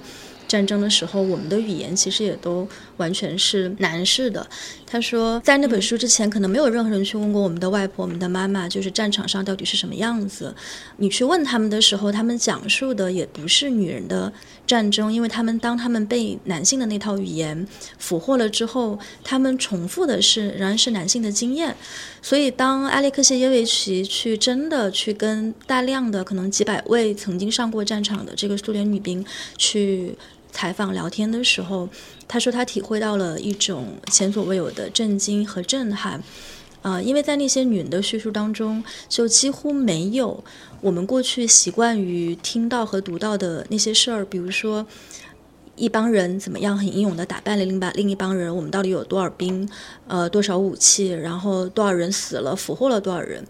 [0.48, 2.66] 战争的时候，我们的语言其实也都
[2.98, 4.46] 完全是男士的。
[4.90, 10.54] 他说，在那本书之前，可能没有任何人去问过我们的外婆、我们的妈妈，就是战场上到底是什么样子。
[10.96, 14.32] 你去问他们的时候，他们讲述的也不是女人的
[14.66, 17.66] 战争，因为他们当他们被男性的那套语言
[17.98, 21.76] 俘获了之后，他们重复的是仍然是男性的经验。
[22.22, 29.24] 所以，当埃列克谢耶维奇去真的去跟大量的可能几百位曾经上过战场的这个苏联女兵
[29.58, 30.16] 去。
[30.50, 31.86] 采访聊天的时候，
[32.28, 36.22] 他说他体会到了一种前所未有的震惊和震撼，
[36.82, 40.44] 啊，因为在那些女人的叙述当中，就几乎没有
[40.82, 44.86] 我们过去习惯于听到和读到的那些事儿，比如说
[45.74, 49.68] 一帮人怎么样很英勇的打败了另把另一帮人，我们到底有多少兵，
[50.06, 53.42] 呃，多少武器，然后多少人死了，俘获了多少人。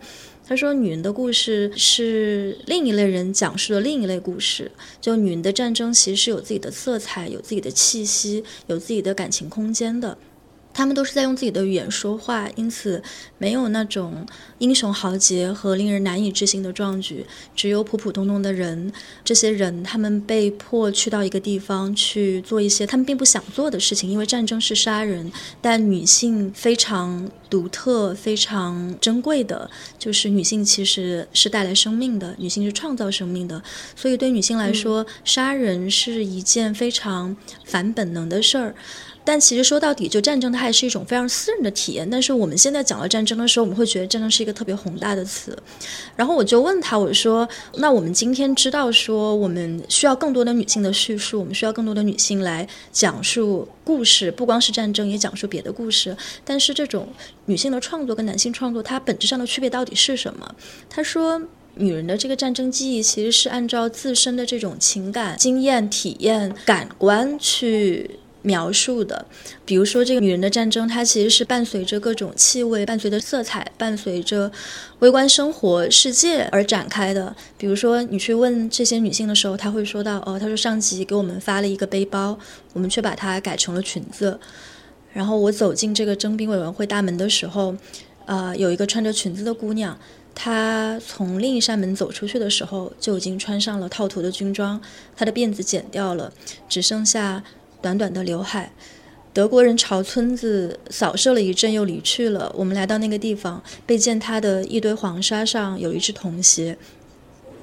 [0.49, 4.71] 他说：“女人的故事是另一类人讲述的另一类故事。
[4.99, 10.17] 就女人的战争，其实是有自己的色彩、有自己的气息、有自己的感情空间的。”
[10.79, 13.03] 他们都是在用自己的语言说话，因此
[13.37, 14.25] 没有那种
[14.59, 18.93] 英雄豪杰和令人难以置信的壮举，只有普普通通的人。
[19.25, 25.33] 这些人他们被迫去到一个地方去做一些他们并不想做的事情，因为战争是杀人。
[25.61, 33.61] 但女性非常独特、非常珍贵的，就是女性其实是带来生命的，女性是创造生命的。
[33.97, 38.77] 所以对女性来说，杀人是一件非常反本能的事儿。
[39.29, 42.09] 但其实说到底，就战争它还是一种非常私人的体验。
[42.09, 45.55] 但是我们现在讲到战争的时候，我们会觉得战争是一个特别宏大的词。
[46.17, 56.17] 然后我就问他，我说：“那我们今天知道说，我们需要更多的女性的叙述，我们需要更多的女性来讲述故事，不光是战争，也讲述别的故事。
[56.43, 57.07] 但是这种
[57.45, 60.55] 女性的创作跟男性创作，它本质上的区别到底是什么？”
[60.89, 61.43] 他说
[61.77, 69.27] ：“女人的这个战争记忆，其实是按照自身的这种情感、经验、体验、感官去。”描述的，
[69.65, 74.51] 比如说这个女人的战争，它其实是伴随着各种气味、伴随着色彩、伴随着
[75.01, 77.35] 微观生活世界而展开的。
[77.57, 82.39] 比如说，你去问这些女性的时候，她会说到：“哦，她说上级给我们发了一个背包，
[82.73, 84.39] 我们却把它改成了裙子。
[85.13, 87.75] 然后我走进这个征兵委员会大门的时候，
[88.27, 89.99] 呃，有一个穿着裙子的姑娘，
[90.35, 94.81] 她从另一扇门走出去的时候，就已经穿上了套头的军装，
[95.17, 96.33] 她的辫子剪掉了，
[96.69, 97.43] 只剩下。”
[97.81, 98.73] 短短的刘海，
[99.33, 102.53] 德国人朝村子扫射了一阵，又离去了。
[102.57, 106.77] 我们来到那个地方，被见他的一堆黄沙上有一只童鞋。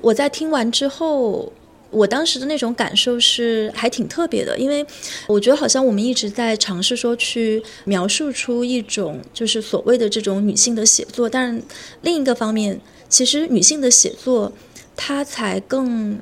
[0.02, 1.52] 我在听完之后，
[1.90, 4.86] 我当时的那种感受是还挺特别的，因为
[5.28, 11.62] 我觉得好像我们一直在尝试说去描述出一种就是所谓的这种女性的写作，但
[12.02, 14.54] 另一个方面，其实女性的写作
[14.96, 16.20] 它才更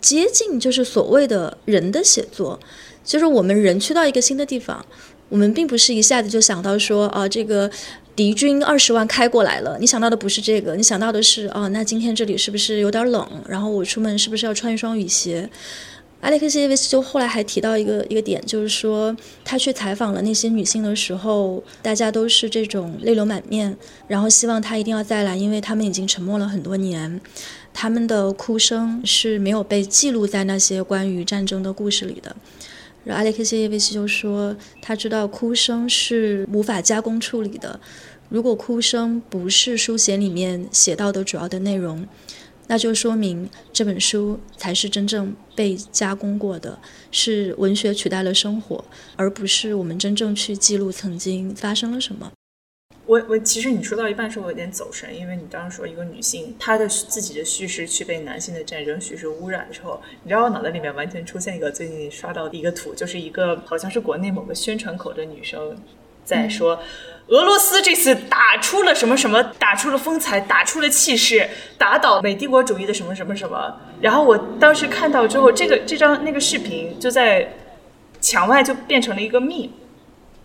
[0.00, 2.60] 接近就是所谓的人的写作。
[3.06, 4.84] 就是我们人去到一个新的地方，
[5.30, 7.70] 我们并不是一下子就想到说，啊，这个
[8.14, 9.78] 敌军二十万开过来了。
[9.80, 13.26] 你想到的不是这个，你想到的是，哦，那今天这里是不是有点冷？
[13.48, 15.48] 然后我出门是不是要穿一双雨鞋？
[16.22, 19.14] 阿列克谢耶维奇就后来还提到一个一个点，就是说
[19.44, 23.76] 他去采访了那些女性的时候，大家都是这种泪流满面，
[24.08, 27.20] 然后希望他一定要再来，因为他们已经沉默了很多年，
[27.72, 32.34] 他们的哭声是没有被记录在那些关于战争的故事里的。
[33.06, 37.78] 然后阿列克谢耶维奇就说：“他知道哭声是无法加工处理的。
[38.28, 42.04] 如果哭声不是书写里面写到的主要的内容，
[42.66, 46.76] 那就说明这本书才是真正被加工过的，
[47.12, 52.32] 是文学取代了生活，而不是我们真正去记录曾经发生了什么。”
[53.06, 65.76] 我我其实你说到一半时候我有点走神，因为你当时说一个女性她的自己的叙事去被男性的战争叙事污染之后，你知道我脑袋里面完全出现一个最近刷到的一个图，就是一个好像是国内某个宣传口的女生
[66.24, 66.76] 在说，
[67.28, 71.48] 俄罗斯这次打出了什么什么，打出了风采，打出了气势，
[71.78, 73.80] 打倒美帝国主义的什么什么什么。
[74.00, 77.48] 然后我当时看到之后，这个这张那个视频就在
[78.20, 79.70] 墙外就变成了一个 meme，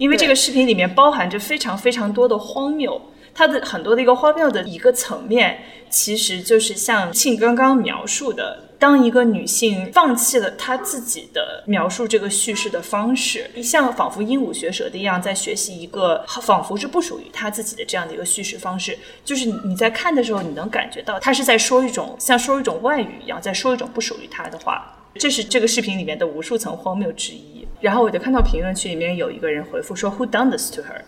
[0.02, 3.00] 因为这个视频里面包含着非常非常多的荒谬。
[3.36, 5.60] 它的很多的一个荒谬的一个层面，
[5.92, 18.98] 其实就是像庆刚刚描述的，当一个女性放弃了她自己的描述这个叙事的方式，像仿佛鹦鹉学舌的一样，在学习一个仿佛是不属于她自己的这样的一个叙事方式。
[19.24, 24.98] 就是你你在看的时候，你能感觉到她是在说一种像说一种外语一样，在说一种不属于她的话。
[25.16, 27.66] 这是这个视频里面的无数层荒谬之一。
[27.82, 31.02] 然后我就看到评论区里面有一个人回复说：“Who done this to her？”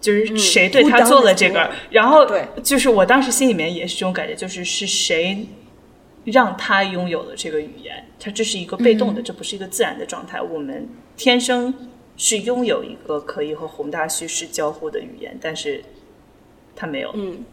[0.00, 2.26] 就是谁对他做了这个，然后
[2.62, 5.46] 就是我当时心里面也是这种感觉，就是是谁
[6.24, 8.04] 让他拥有了这个语言？
[8.18, 10.42] 他这是一个被动的，这不是一个自然的状态。
[10.42, 11.72] 我们天生
[12.16, 15.80] 是拥有一个可以和宏大叙事交互的语言，但是
[16.74, 17.10] 他没有。
[17.14, 17.44] 嗯，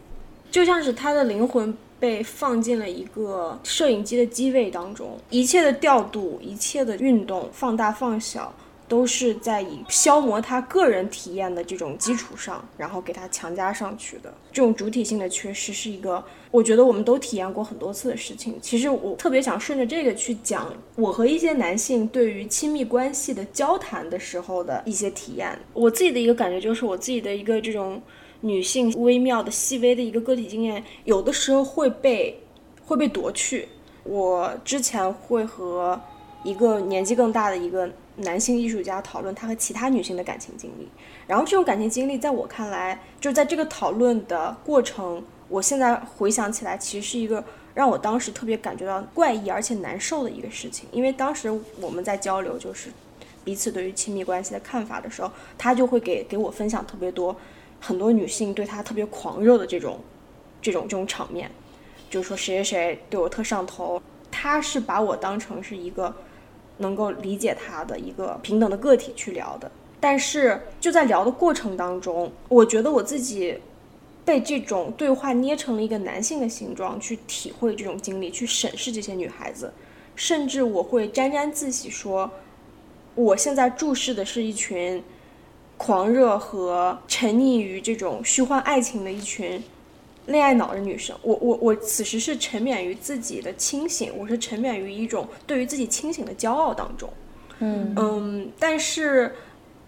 [0.50, 8.52] 就像是他的灵魂被放进了一个摄影机的机位当中，一切的调度，一切的运动，放大放小。
[8.90, 18.58] 都是在以消磨他个人体验的这种基础上，然后给他强加上去的这种主体性的缺失，是一个我觉得我们都体验过很多次的事情。
[18.60, 25.56] 其实我特别想顺着这个去讲我和一些男性对于亲密关系的交谈的时候的一些体验。
[25.72, 28.02] 我自己的一个感觉就是，我自己的一个这种
[28.40, 32.42] 女性微妙的、细微的一个个体经验，有的时候会被
[32.84, 33.68] 会被夺去。
[34.02, 36.00] 我之前会和
[36.44, 37.90] 一个年纪更大的一个。
[38.16, 40.86] 男性艺术家讨论他和其他女性的感情经历，
[41.26, 50.86] 然后这种感情经历在我看来，就在这个讨论的过程，我现在回想起来，其实是一个让我当时特别感觉到怪异而且难受的一个事情。
[50.92, 52.90] 因为当时我们在交流，就是
[53.42, 57.34] 彼此对于亲密关系的看法的时候，他就会给给我分享特别多
[57.80, 59.98] 很多女性对他特别狂热的这种
[60.60, 61.50] 这种这种场面，
[62.10, 66.14] 就是说谁谁谁对我特上头，他是把我当成是一个。
[66.80, 69.70] 能够理解他的一个平等的个体去聊的，
[70.00, 73.56] 但是就在聊的过程当中，我觉得我自己
[74.24, 79.72] 被这种对话捏成了一个男性的形状去体会这种经历，去审视这些女孩子，
[80.16, 82.30] 甚至我会沾沾自喜说，
[83.14, 85.02] 我现在注视的是一群
[85.76, 89.62] 狂热和沉溺于这种虚幻爱情的一群。
[90.26, 97.12] 恋爱脑的女生，我我我此时是沉湎于自己的清醒，我是沉湎于一种对于自己清醒的骄傲当中，
[97.58, 99.34] 嗯嗯，但是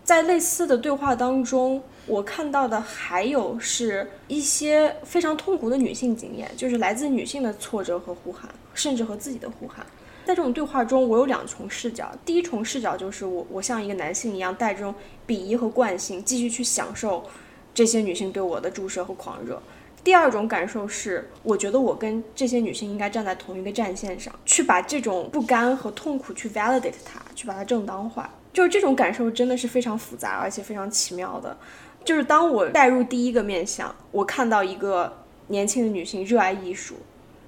[0.03, 9.87] 在类似的对话当中，我看到的还有是一些非常痛苦的女性经验，就是来自女性的挫折和呼喊，甚至和自己的呼喊。
[10.25, 14.95] 在这种对话中，我有两重视角，第一重视角就是我我像一个男性一样，带这种
[15.27, 17.25] 鄙夷和惯性，继续去享受
[17.75, 19.61] 这些女性对我的注射和狂热。
[20.05, 28.29] 第二种感受是，我觉得我跟这些女性应该站在同一个战线上，去把这种不甘和痛苦去 validate 它，去把它正当化。
[28.53, 31.57] 就是这种感受真的是非常复杂，而且非常奇妙的。
[32.05, 36.97] 就是当我带入第一个面相，我看到一个年轻的女性热爱艺术、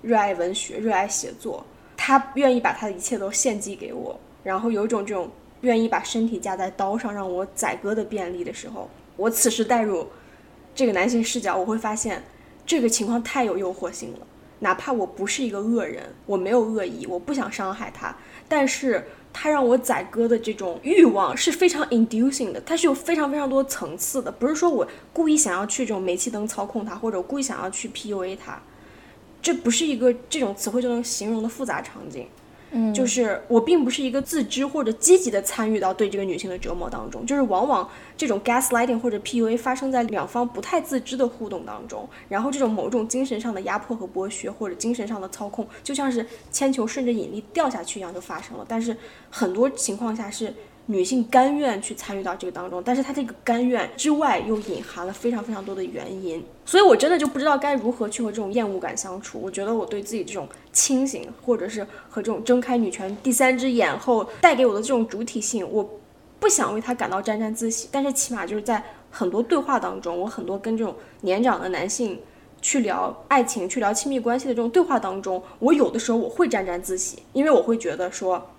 [0.01, 5.29] 热爱文学、热爱写作，她愿意把她的一切都献祭给我，然后有一种这种
[5.63, 10.07] 愿意把身体架在刀上让我宰割的便利的时候，我此时带入
[10.73, 12.23] 这个男性视角，我会发现。
[12.67, 14.27] 这个情况太有诱惑性了，
[14.61, 18.17] 哪怕我不是一个恶人，我没有恶意，我不想伤害他，
[18.49, 28.63] 但是他让我宰割的这种欲望是非常 inducing 的，它是有非常非常多层次的，不是说我故意想要去这种煤气灯操控他，或者故意想要去 PUA 他，
[29.43, 32.29] 这不是一个这种词汇就能形容的复杂场景。
[32.95, 48.65] 就是我并不是一个自知或者积极的参与到对这个女性的折磨当中，就是往往这种 gaslighting 或者 PUA 发生在两方不太自知的互动当中，然后这种某种精神上的压迫和剥削或者精神上的操控，就像是铅球顺着引力掉下去一样就发生了。
[48.69, 48.97] 但是
[49.31, 50.53] 很多情况下是。
[50.87, 59.41] 女性甘愿去参与到这个当中，但是她这个甘愿之外又隐含了非常非常多的原因，所以我真的就不知道该如何去和这种厌恶感相处。
[59.43, 65.89] 我觉得我对自己这种清醒，或者是和这种睁开女权第三只眼后带给我的这种主体性，我
[66.39, 67.89] 不想为他感到沾沾自喜。
[67.91, 72.21] 但是起码就是在很多对话当中，我很多跟这种年长的男性
[72.61, 78.51] 去聊爱情、去聊亲密关系的这种对话当中，我有的时候我会沾沾自喜，因为我会觉得说。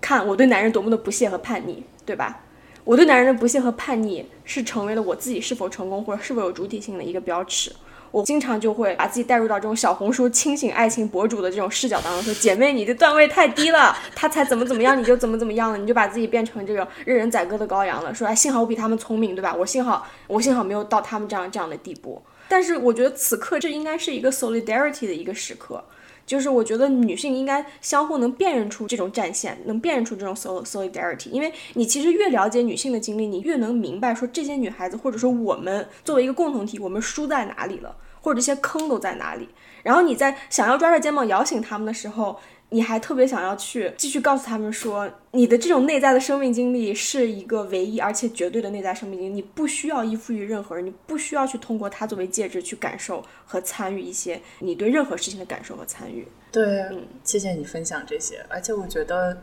[0.00, 2.42] 看我对男人多么的不屑和叛逆，对吧？
[2.84, 7.70] 我对男人的不屑和叛逆是成为了我自己是否成功或者是否有主体性的一个标尺。
[8.10, 18.12] 我经常就会把自己带入到这种小红书清醒爱情博主的这种视角当中，说姐妹你的段位太低了， 他才怎么怎么样你就怎么怎么样了，你就把自己变成这个任人宰割的羔羊了。
[18.12, 19.54] 说哎，幸好我比他们聪明，对吧？
[19.54, 22.20] 我幸好我幸好没有到他们这样这样的地步。
[22.48, 25.84] 但是我觉得此刻这应该是一个 solidarity 的一个时刻。
[26.30, 39.48] 就是我觉得女性应该相互能辨认出这种战线，能辨认出这种 solidarity，因为你其实越了解女性的经历，你越能明白说这些女孩子或者说我们作为一个共同体，我们输在哪里了，或者这些坑都在哪里。
[39.82, 42.38] 然后你在想要抓着肩膀摇醒他们的时候。
[42.70, 56.26] 你还特别想要去继续告诉他们说，你的这种内在的生命经历是一个唯一而且绝对的内在生命经历，你不需要依附于任何人，你不需要去通过它作为介质去感受和参与一些你对任何事情的感受和参与。
[56.52, 59.36] 对，嗯，谢谢你分享这些，而且我觉得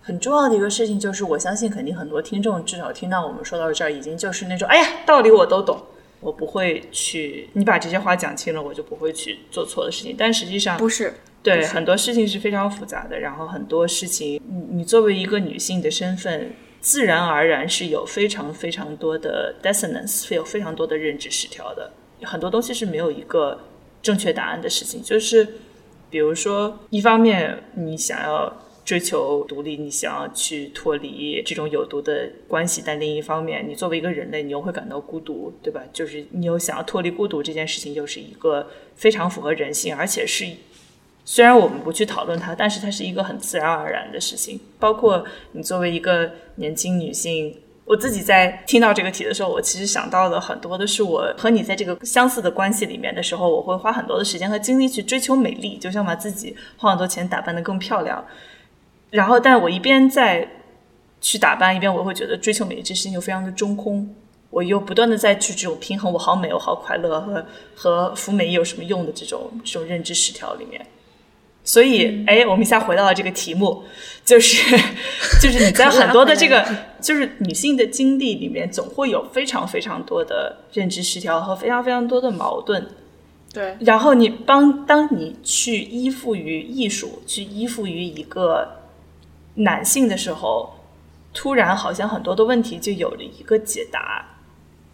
[0.00, 5.82] 很重要的一个事情就是，我相信肯定很多听众至少听到我们说到这儿，已经就是那种，哎呀，道理我都懂，
[6.20, 10.14] 我不会去，你把这些话讲清了，我就不会去做错的事情。
[10.16, 11.12] 但实际上不是。
[11.42, 21.92] 对很多事情是非常复杂的，然后很多事情，你你作为一个女性的身份，自然而然是有非常非常多的 dissonance，有非常多的认知失调的。
[22.22, 23.60] 很多东西是没有一个
[24.02, 25.46] 正确答案的事情，就是
[26.10, 28.52] 比如说，一方面你想要
[28.84, 35.82] 追求独立，你想要去脱离这种有毒的关系，但另一方面，你作为一个人类，你又会感到孤独，对吧？
[35.92, 40.44] 就是你又想要脱离孤独这件事情，又是一个非常符合人性，而且是。
[41.30, 44.58] 虽然我们不去讨论它，但是它是一个很自然而然的事情。
[44.78, 45.22] 包括
[45.52, 47.54] 你作为一个年轻女性，
[47.84, 58.24] 我自己在听到这个题的时候，我其实想到的很多的是我和你在这个相似的关系里面的时候，我会花很多的时间和精力去追求美丽，就想把自己花很多钱打扮得更漂亮。
[59.10, 60.48] 然后，但我一边在
[61.20, 64.08] 去打扮，一边我会觉得追求美丽这事情又非常的中空。
[64.48, 70.80] 我又不断的在去这种平衡，我好美，我好快乐，和和服美有什么用的这种这种认知失调里面。
[71.68, 73.84] 所以，哎，我们一下回到了这个题目，
[74.24, 74.74] 就是，
[75.38, 76.66] 就是你在 很多的这个，
[76.98, 82.88] 就是女性的经历里面，总会有非常非常多的认知失调和非常非常多的矛盾。
[83.52, 83.76] 对。
[83.80, 88.66] 然后你帮，当你去依附于艺术，去依附于一个
[89.56, 90.74] 男性的时候，
[91.34, 94.24] 突然好像很多的问题就有了一个解答，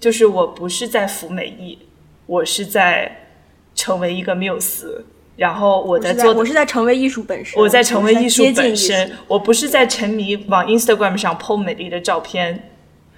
[0.00, 1.78] 就是我不是在服美役，
[2.26, 3.28] 我是在
[3.76, 5.06] 成为一个缪斯。
[5.36, 12.70] 然后我在做，我是在成为艺术本身，我在成为艺术本身，我不是在沉迷往 Instagram 上 po 美丽的照片，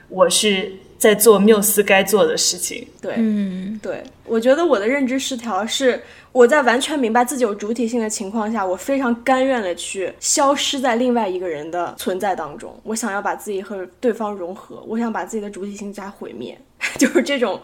[0.09, 2.87] 我是在做缪斯该做的事情。
[3.03, 6.03] 对，嗯，对，我觉得我的认知失调是
[6.33, 16.59] 我在完全明白自己有主体性的情况下，我非常甘愿的去消失在另外一个人的存在当中，我想要把自己和对方融合，我想把自己的主体性加毁灭，
[16.97, 17.61] 就是这种。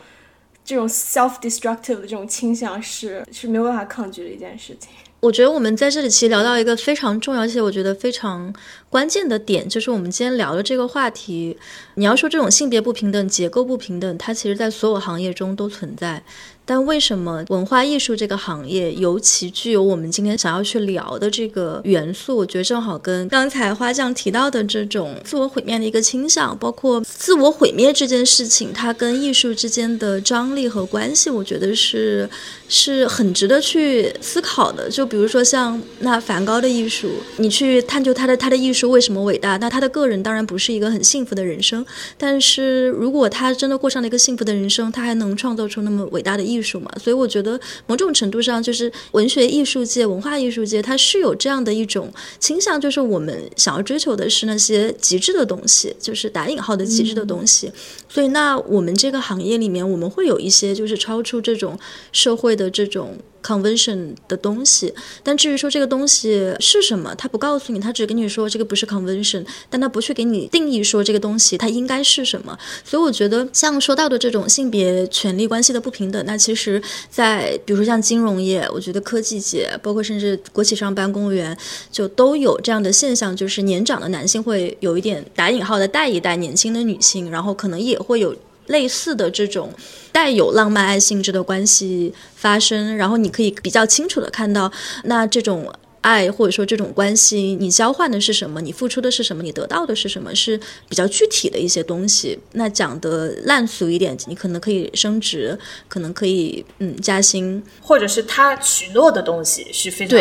[0.64, 4.90] 这种 self-destructive 的这种倾向是是没有办法抗拒的一件事情。
[5.20, 8.52] 我觉得我们在这里其实聊到一个非常重要，而且我觉得非常
[8.90, 11.56] 关键的点，就是我们今天聊的这个话题。
[11.94, 16.20] 你要说这种性别不平等、结构不平等，它其实在所有行业中都存在。
[16.64, 22.36] 但为什么文化艺术这个行业尤其具有我们今天想要去聊的这个元素？
[22.36, 32.30] 我觉得正好跟刚才花匠提到的这种自我毁灭的一个倾向，包括自我毁灭这件事情，它跟艺术之间的张力和关系，我觉得是
[32.68, 34.88] 是很值得去思考的。
[34.88, 39.56] 就比如说像那梵高的艺术，你去探究他的他的艺术为什么伟大？
[39.56, 41.84] 那他的个人当然不是一个很幸福的人生，
[42.16, 46.51] 但是如果他真的过上了一个幸福的人生，他还能创造出那么伟大的艺。
[46.52, 57.72] 艺术嘛，所以我觉得某种程度上，就是文学艺术界、文化艺术界，它是有这样的一种倾向，就是我们想要追求的是那些极致的东西，就是打引号的极致的东西。
[58.08, 61.78] 所以，那我们这个行业里面，我们会有一些就是超出这种
[62.12, 63.16] 社会的这种。
[63.42, 72.58] Convention 的东西，但至于说这个东西是什么，他不告诉你，他只跟你说这个不是 convention，但他不去给你定义说这个东西它应该是什么。
[72.84, 76.80] 所以我觉得像说到的这种性别权利关系的不平等，那其实，
[77.10, 81.56] 在比如说像金融业，我觉得科技界，包括甚至国企上班公务员，
[81.90, 88.34] 就都有这样的现象，就是年长的男性会有一点打引号的带一带年轻的女性，然后可能也会有。
[88.66, 89.72] 类似的这种
[90.12, 94.70] 带有浪漫爱性质的关系发生，然后你可以比较清楚的看到，
[95.04, 98.60] 那这种爱或者说这种关系，你交换的是什么？
[98.60, 99.42] 你付出的是什么？
[99.42, 100.34] 你得到的是什么？
[100.34, 100.58] 是
[100.88, 102.38] 比较具体的一些东西。
[102.52, 105.58] 那讲的烂俗一点，你可能可以升职，
[105.88, 110.20] 可能可以嗯加薪，或者是他许诺的东西是非常。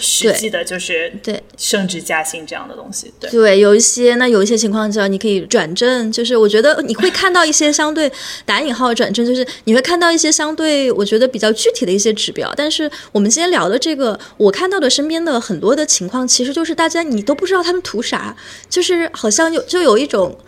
[0.00, 3.12] 实际的就是对升职加薪这样的东西。
[3.18, 8.10] 对，对，有一些那有一些情况下，你可以转正，就是我觉得你会看到一些相对
[8.44, 12.52] 打引号转正，就是你会看到一些相对我觉得比较具体的一些指标。
[12.56, 18.36] 但是我们今天聊的这个，我看到的身边的很多的情况，其实就是大家你都不知道他们图啥，
[18.68, 20.38] 就是好像有就有一种。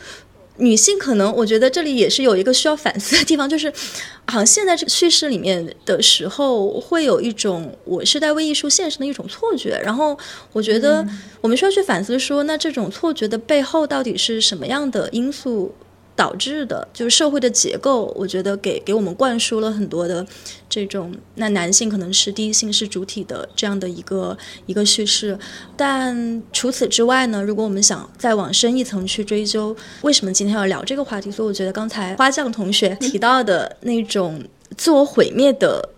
[0.59, 3.73] 女性可能，我觉得这里也是有一个需要反思的地方，就是
[4.29, 9.81] 好像现在这个叙事里面的时候，会有一种我是在为艺术献身的一种错觉。
[9.83, 10.17] 然后
[10.53, 11.05] 我觉得
[11.41, 15.75] 我们需要去反思说，那这种错觉的背后到底是什么样的因素？
[16.15, 20.25] 导致的就是社会的结构，我觉得给给我们灌输了很多的
[20.69, 24.37] 这种，那男性可能是第一性是主体的这样的一个
[24.67, 25.39] 一个叙事。
[25.77, 31.31] 但除此之外呢，如果我们想再往深一层去追究，为什么今天要聊这个话题？
[31.31, 34.45] 所以我觉得刚才花匠同学提到的那种
[34.77, 35.89] 自我毁灭的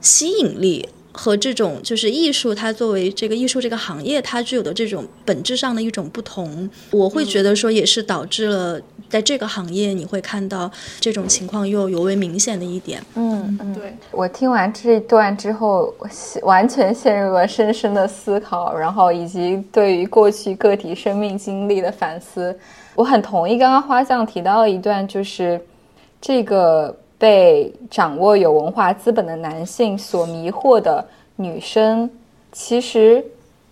[0.00, 0.88] 吸引力。
[1.16, 13.00] 和这种就是艺术，它作为这个艺术这个行业，它具有的这种本质上的一种不同，我会觉得说也是导致了在这个行业你会看到这种情况又尤为明显的一点。
[13.14, 15.94] 嗯嗯，对我听完这段之后，
[16.42, 22.58] 完全陷入了深深的思考，然后以及对于过去个体生命经历的反思。
[22.96, 25.60] 我很同意刚刚花匠提到一段，就是
[26.20, 26.96] 这个。
[27.18, 31.06] 被掌握有文化资本的男性所迷惑的
[31.36, 32.10] 女生，
[32.52, 33.24] 其实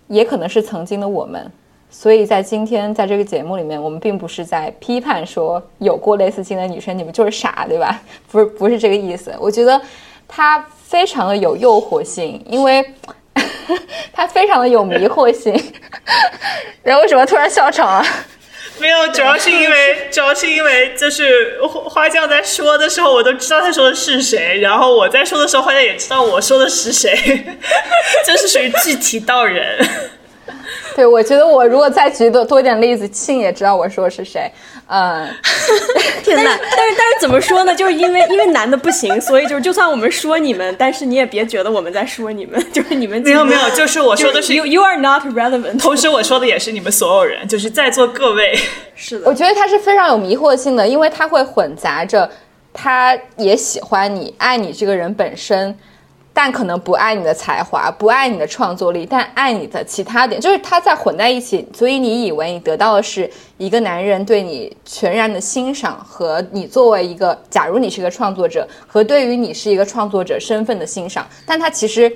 [0.09, 1.51] 也可能是曾经的我们。
[1.91, 8.01] 所以在今天在这个节目里面，我们并不是在批判说有过类似经历的女生你们就是傻，对吧？
[8.33, 9.35] 不是，不是这个意思。
[9.39, 9.79] 我觉得
[10.27, 12.83] 它非常的有诱惑性，因为
[14.11, 15.53] 它非常的有迷惑性。
[16.83, 18.05] 然后为什么突然笑场啊？
[18.83, 27.15] 没有，主要是因为主要是因为就是花匠在说的时候，我都知道他说的是谁，然后我在说的时候，花匠也知道我说的是谁，
[28.27, 29.79] 就是属于具体到人。
[30.97, 34.51] 对，我觉得我如果再举多多一点例子，庆也知道我说的是谁。
[34.89, 35.29] 嗯，
[36.23, 36.59] 天哪！
[36.77, 37.75] 但是但是怎么说呢？
[37.75, 45.79] 就是因为因为男的不行，所以就是就算我们说你们，但是你也别觉得我们在说你们， 就是你们没有没有，就是我说的是 you you are not relevant。
[45.79, 48.59] 同时我说的也是你们所有人，就是在座各位。
[48.95, 52.31] 是的，我觉得他是非常有迷惑性的，因为他会混杂着，
[52.73, 55.75] 他也喜欢你，爱你这个人本身。
[56.33, 72.15] 但可能不爱你的才华，不爱你的创作力，但爱你的其他点，就是他在混在一起，所以你以为你得到的是一个男人对你全然的欣赏，和你作为一个，假如你是个创作者，和对于你是一个创作者身份的欣赏，但他其实。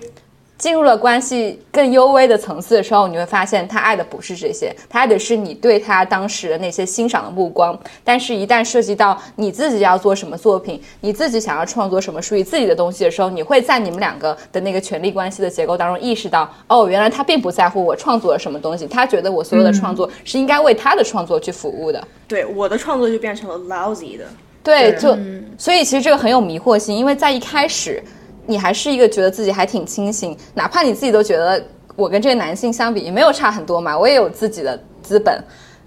[0.58, 7.78] 进入了关系更幽微的层次的时候，你会发现他爱的不是这些，他爱的是你对他当时的那些欣赏的目光。
[8.02, 22.02] 但是，一旦涉及到你自己要做什么作品，你自己想要创作什么属于自己的东西的时候，你会在你们两个的那个权力关系的结构当中意识到，哦，原来他并不在乎我创作了什么东西，他觉得我所有的创作是应该为他的创作去服务的。
[22.26, 24.24] 对，我的创作就变成了 lousy 的。
[24.62, 25.16] 对，就
[25.58, 28.02] 所以其实这个很有迷惑性，因为在一开始。
[28.46, 31.62] 你还是一个觉得自己还挺清醒，哪怕你自己都觉得
[31.94, 35.42] 我跟这个男性相比也没有差很多嘛，我也有自己的资本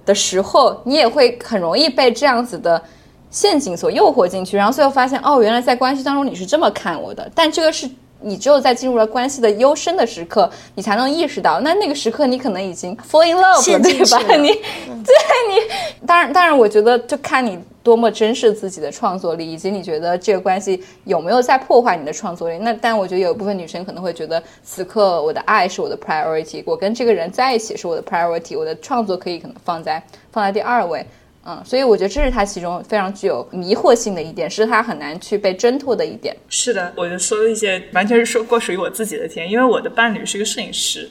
[0.05, 2.82] 的时候，你也会很容易被这样子的
[3.30, 7.89] 陷阱所诱惑进去，然后最后发现哦，原来在关系当中你是这么看我的，但这个是。
[8.22, 14.20] 你只有在进入了关系的幽深的时刻，你才能意识到，那那个时刻你可能已经 fall in love 了，对吧？
[14.36, 14.49] 你，
[15.03, 15.15] 对
[15.49, 22.57] 你，当然，当然，我觉得就看你多么珍视自己的创作力，以及你觉得这个关系有没有在破坏你的创作力。
[22.59, 31.05] 那，但我觉得有一部分女生可能会觉得，此刻我的爱是我的 priority，我跟这个人在一起是我的 priority，我的创作可以可能放在放在第二位。
[31.50, 36.36] 嗯，所以我觉得这是它其中非常具有迷惑性的一点，是它很难去被挣脱的一点。
[36.47, 41.10] 是的，我就说了一些，完全是说过属于我自己的体验，因为我的伴侣是一个摄影师，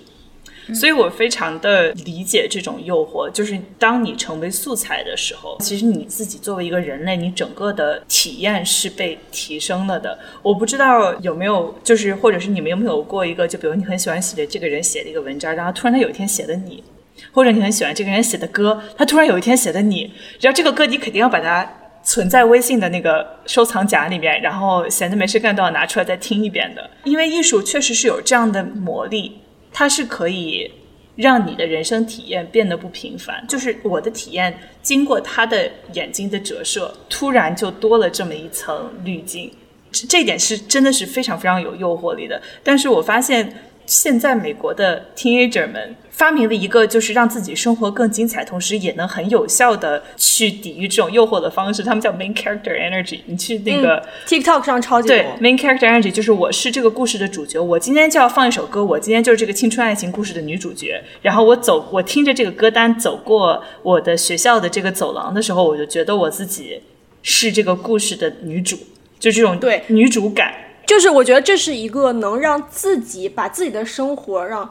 [0.72, 3.28] 所以我非常的理解这种诱惑。
[3.30, 10.16] 就是当你成为素材的时候，其实你自己作为一个人类，你整个的体验是被提升了的。
[10.42, 16.84] 我不知道有没有，就是或者是你们有没有过一个，就比如你很喜欢写的这个人写的一个文章，然后突然他有一天写的你。
[17.32, 21.68] 或者你很喜欢这个人写的歌，他突然有一天写的你，然后这个歌你肯定要把它
[22.02, 26.90] 存在微信的那个收藏夹里面，然后闲着没事干都要拿出来再听一遍的。
[27.04, 29.38] 因为艺术确实是有这样的魔力，
[29.72, 30.70] 它是可以
[31.16, 33.44] 让你的人生体验变得不平凡。
[33.46, 39.52] 就是我的体验经过他的眼睛的折射，突然就多了这么一层滤镜，
[39.92, 42.40] 这这点是真的是非常非常有诱惑力的。
[42.62, 43.52] 但是我发现。
[43.88, 53.20] 现在美国的 teenager 们发明了一个就是让自己生活更精彩，同时也能很有效的去抵御这种诱惑的方式，他们叫 main character energy。
[53.24, 61.02] 你去那个、TikTok 上超级多对 main character energy，就是我是这个故事的主角，我今天就要放一首歌，我今天就是这个青春爱情故事的女主角。
[61.22, 66.82] 然后我走，我听着这个歌单走过我的学校的这个走廊的时候，我就觉得我自己
[67.22, 68.76] 是这个故事的女主，
[69.18, 70.52] 就这种对女主感。
[70.88, 74.68] 就是我觉得这是一个能让自己把自己的生活让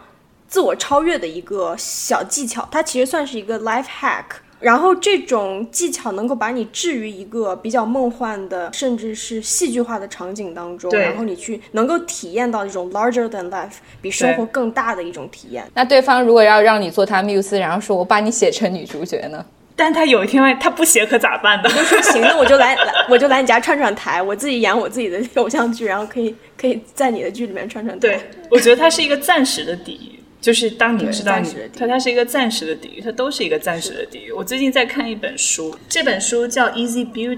[0.47, 4.24] 自我超越的一个小技巧，它其实算是一个 life hack。
[4.59, 15.63] 然后这种技巧能够把你置于一个比较梦幻的，甚至是戏剧化的场景当中，然后你去能够体验到一种 larger than life 比生活更大的一种体验。
[15.76, 19.45] 那对方如果要让你做他缪斯，然后说我把你写成女主角呢？
[19.80, 21.69] 但他有一天他不写可咋办呢？
[21.69, 28.07] 说行，那我就来来，我就来你家串串台，我自己演我自己的偶像剧，然后可以可以在你的剧里面串串台。
[28.07, 28.19] 对，
[28.49, 34.32] 我觉得它是一个暂时的抵御，就是当你知道你它它是一个暂时的抵御，它都是一个暂时的抵御。
[34.32, 37.36] 我最近在看一本书，这本书叫《Easy Beauty》，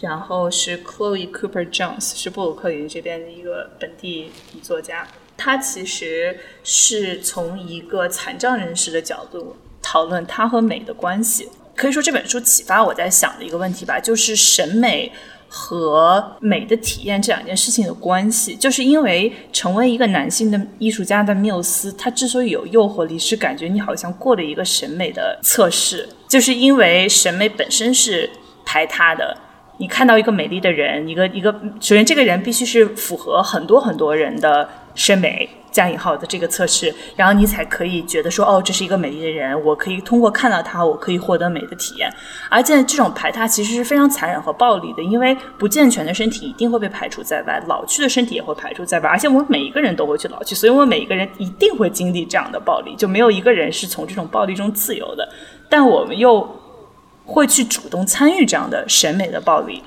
[0.00, 5.06] 然后是 Chloe Cooper Jones，是布鲁克林这边的一个本地女作家。
[5.36, 11.50] 她其实是从一个残障人士的角度讨论她和美的关系。
[11.74, 15.10] 可以说这本书启发我在想的一个问题吧，就是审美
[15.48, 28.28] 和美的体验这两件事情的关系，就是因为成为一个男性的艺术家的缪斯，他之所以有诱惑力，是感觉你好像过了一个审美的测试，就是因为审美本身是
[28.64, 29.36] 排他的。
[29.82, 42.08] 你看到一个美丽的人，一个一个，首先这个人必须是符合很多很多人的审美加引号的这个测试，然后你才可以觉得说，哦，这是一个美丽的人，我可以通过看到他，我可以获得美的体验。
[42.48, 55.28] 而且这种排他其实是非常残忍和暴力的，因为不健全的身体一定会被排除在外，老去的身体也会排除在外，而且我们每一个人都会去老去，所以我们每一个人一定会经历这样的暴力，就没有一个人是从这种暴力中自由的。
[55.68, 56.48] 但我们又
[57.24, 59.82] 会去主动参与这样的审美的暴力。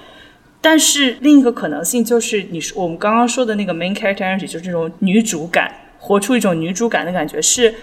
[0.62, 7.74] 但是另一个可能性就是，你说我们刚刚说的那个 main character energy，就是这种女主感，活出一种女主感的感觉，是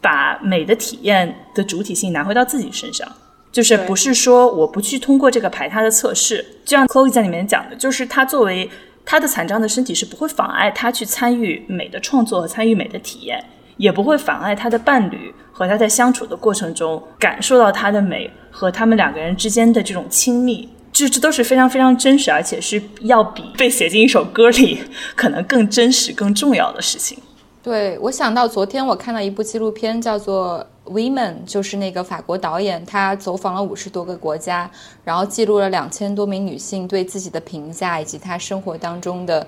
[0.00, 3.06] 把美的体验的主体性拿回到自己身上。
[3.52, 8.68] 就是不是说我不去通过这个排他的测试，就像 Chloe 在里面讲的，就是她作为
[9.04, 13.44] 她的残障的身体是不会妨碍她去参与美的创作和参与美的体验，
[13.76, 20.68] 也不会妨碍她的伴侣和他在相处的过程中感受到他的美和他们两个人之间的这种亲密。
[20.92, 24.78] 这这都是非常非常真实，而且是要比被写进一首歌里
[25.16, 27.18] 可能更真实、更重要的事情。
[27.62, 34.70] 对我想到昨天我看到一部纪录片，叫做《Women》，就是那个法国导演，他走访了五十多个国家，
[35.04, 39.46] 然后记录了两千多名女性对自己的评价，以及她生活当中的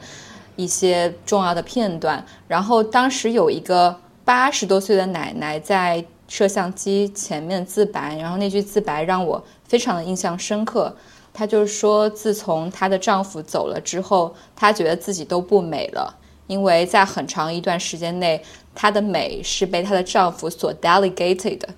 [0.57, 2.25] 一些重要的片段。
[2.49, 3.95] 然后当时有一个
[4.25, 10.97] 八十多岁的奶奶在摄像机前面自白，然后那句自白让我非常的印象深刻。
[11.33, 16.17] 她就是说，自从她的丈夫走了之后，她觉得自己都不美了。
[16.47, 18.43] 因为在很长一段时间内，
[18.75, 21.69] 她的美是被她的丈夫所 delegated 的，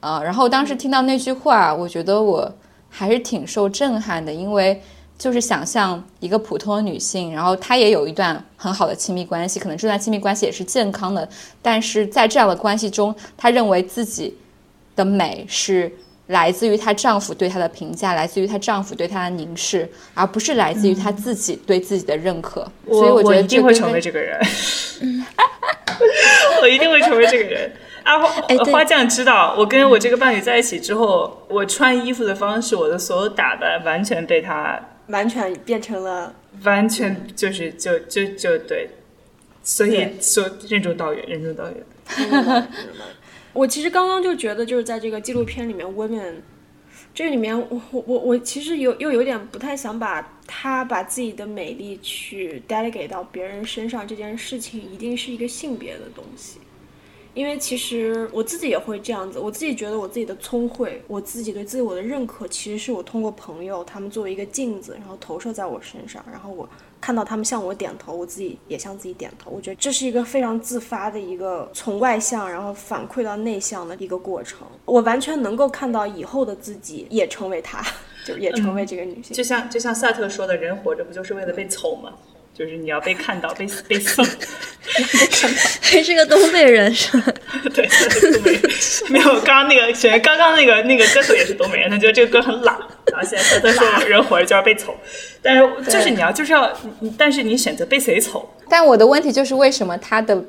[0.00, 2.54] 啊、然后当时听到那句话，我觉得我
[2.88, 4.80] 还是挺受震撼的，因为
[5.18, 11.28] 就是想象一个普通的女性，然后她也有一段很好的亲密关系，可能这段亲密关系也是健康的，
[11.62, 14.36] 但是在这样的关系中，她认为自己
[14.94, 15.90] 的美是
[16.26, 22.70] 来自于她丈夫对她的评价，来自于她丈夫对她的凝视，而不是来自于她自己对自己的认可。
[22.86, 24.38] 所以我觉得一定会成为这个人，
[26.60, 27.72] 我一定会成为这个人。
[28.02, 36.34] 啊，花花酱知道，我跟我这个伴侣在一起之后，我穿衣服的方式，我的所有打扮，完全被他，完全变成了
[36.64, 38.88] 完全就是就就就对，
[39.62, 42.68] 所以说任重道远，任重道远。
[43.52, 46.34] 我其实刚刚就觉得，就是在这个纪录片里面，women
[47.14, 56.58] 这里面，我我我我其实有又有点不太想把她把自己的美丽去 delegate 到别人身上这件事情，一定是一个性别的东西。
[57.36, 66.66] 因为其实我自己也会这样子，我自己觉得我自己的聪慧，我自己对自我的认可，其实是我通过朋友他们作为一个镜子，然后投射在我身上，然后我
[66.98, 69.50] 看到他们向我点头，我自己也向自己点头。
[69.50, 74.66] 我觉得这是一个非常自发的一个从外向然后反馈到内向的一个过程。
[74.86, 77.84] 我完全能够看到以后的自己也成为她，
[78.26, 79.36] 就也成为这个女性。
[79.36, 82.14] 就像就像萨特说的，人活着不就是为了被丑吗？
[82.56, 84.24] 就是你要被看到，被 被信。
[85.82, 87.32] 还是个东北人是吧？
[87.74, 87.86] 对，
[88.32, 88.62] 东北人。
[89.10, 92.74] 没有，刚刚那个，首先刚刚那个那个歌手也是东北人，他觉得这个歌很懒。
[93.12, 94.94] 然后现在他说人活着就要被丑，
[95.42, 96.72] 但是就是你要就是要，
[97.18, 98.48] 但是你选择被谁丑？
[98.68, 100.42] 但我的问题就是，为什么她的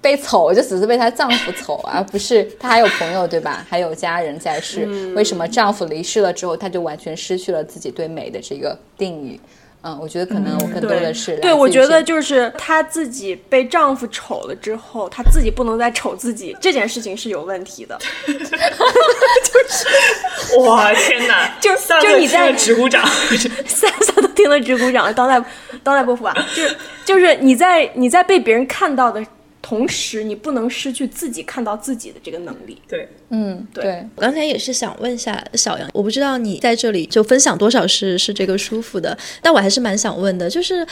[0.00, 3.64] 被丑就只是被她丈夫丑，而不是她还有朋友对吧？
[3.68, 4.86] 还有家人在世。
[5.14, 9.40] 为什么丈夫离世了之后，她就完全失去了自己对美的这个定义？
[9.84, 17.98] 嗯，我觉得可能我更多的是对，我觉得就是她自己被丈夫丑了之后，她自己不能再丑自己，这件事情是有问题的。
[18.26, 18.32] 就
[19.68, 21.70] 是哇天哪， 就
[22.00, 23.06] 就你在直鼓掌，
[23.66, 25.38] 三三都听了直鼓掌，当代
[25.82, 29.22] 当代波伏娃，就是就是你在你在被别人看到的。
[29.66, 32.76] 同时，你不能失去自己看到自己的这个能力。
[32.86, 34.06] 对，嗯，对。
[34.14, 40.86] 我刚才也是想问一下小杨，我不知道你在这里就分享多少是是这个舒服的，但我还是蛮想问的，就是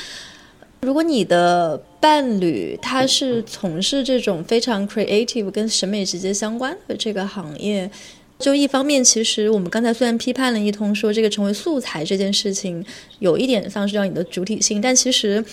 [0.81, 7.91] 如果你的伴侣他是从事这种非常 creative 跟审美直接相关的这个行业，
[8.39, 12.83] 就一方面，其实我们刚才虽然批判了一通，说这个成为素材这件事情
[13.19, 15.45] 有一点丧失掉你的主体性，但其实。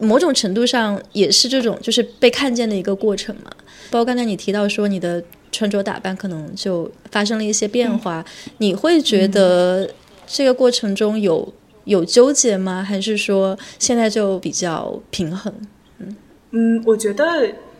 [0.00, 3.50] 某种程度上也是这种，就是被看见的一个过程嘛。
[3.90, 5.22] 包括刚才你提到说，你的
[5.52, 8.24] 穿着打扮可能就发生了一些变化，
[8.58, 9.88] 你会觉得
[10.26, 11.52] 这个过程中有
[11.84, 12.82] 有纠结吗？
[12.82, 15.52] 还是说现在就比较平衡？
[15.98, 16.16] 嗯
[16.52, 17.24] 嗯，我觉得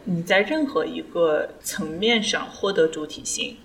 [0.05, 3.57] 你在任何一个层面上获得主体性，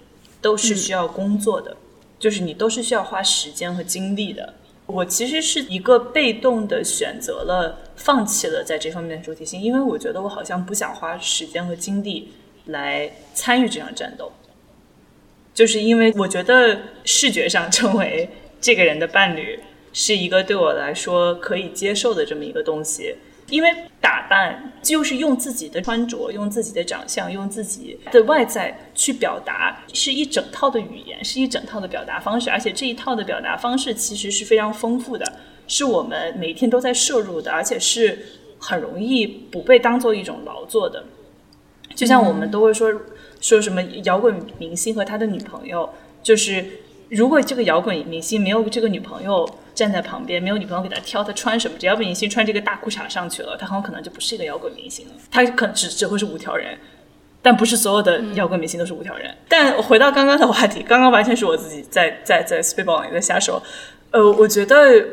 [0.41, 1.75] 都是需要工作的，
[2.19, 4.53] 就是你都是需要花时间和精力的。
[4.85, 12.31] 我其实是一个被动的选择了放弃了在这方面的主体性，因为我觉得我好像不想花时间和精力
[12.65, 14.31] 来参与这场战斗，
[15.53, 18.29] 就是因为我觉得视觉上成为
[18.59, 19.59] 这个人的伴侣
[19.93, 23.15] 是一个对我来说可以接受的这么一个东西。
[23.49, 23.71] 因为
[24.01, 32.49] 打扮就是用自己的穿着、用自己的长相、用自己的外在去表达，是一整套的语言，是一整套的表达方式。
[32.49, 35.31] 而且这一套的表达方式其实是非常丰富的，
[35.67, 38.17] 是我们每天都在摄入的，而且是
[38.59, 41.03] 很容易不被当做一种劳作的。
[41.95, 42.91] 就像我们都会说
[43.39, 45.89] 说什么摇滚明星和他的女朋友，
[46.23, 46.65] 就是
[47.09, 49.47] 如果这个摇滚明星没有这个女朋友。
[49.75, 51.77] 站在旁边，没有女朋友给他挑，他穿什么？
[51.77, 55.13] 只要明星穿这个大裤衩上去了，他很有可能就不是一个摇滚明星了。
[55.29, 56.77] 他可能只只会是五条人，
[57.41, 59.35] 但不是所有的摇滚明星都是五条人。
[59.49, 63.61] 但回到刚刚的话题，刚刚完全是我自己在在在 spitballing 在瞎说。
[64.11, 65.05] 呃，我觉得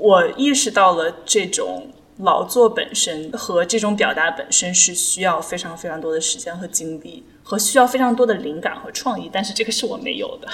[0.00, 1.88] 我意识到了这种
[2.22, 10.48] 劳作本身和这种表达本身是需要非常非常多的时间和精力，和需要非常多的灵感和创意，但是这个是我没有的。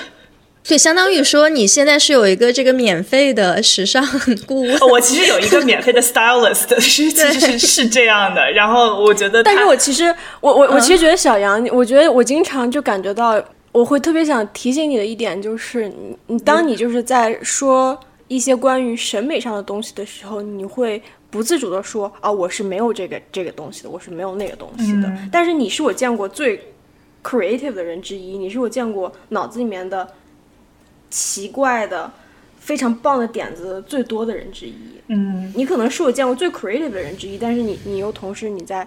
[0.62, 4.05] 所以相当于说，你现在是有一个这个免费的时尚
[4.49, 4.78] 顾问。
[4.90, 8.51] 我其实有一个免费的 stylist，是其实是是这样的。
[8.51, 13.40] 然后我觉得，但是我其实我我我其实觉得小杨，我觉得我经常就感觉到，
[13.70, 17.97] 我会特别想提醒你的一点就是，你你当你就是在说
[18.29, 25.12] 一些关于审美上的东西的时候，你会不自主的说啊，我是没有这个这个东西的，我是没有那个东西的。
[25.31, 26.61] 但是你是我见过最
[27.22, 30.09] creative 的人之一，你是我见过脑子里面的。
[31.09, 32.12] 奇怪的、
[32.59, 34.74] 非常棒的点子最多的人之一。
[35.07, 38.87] 嗯，你可能是我见过最 creative 的人之一，但是你你又同时你在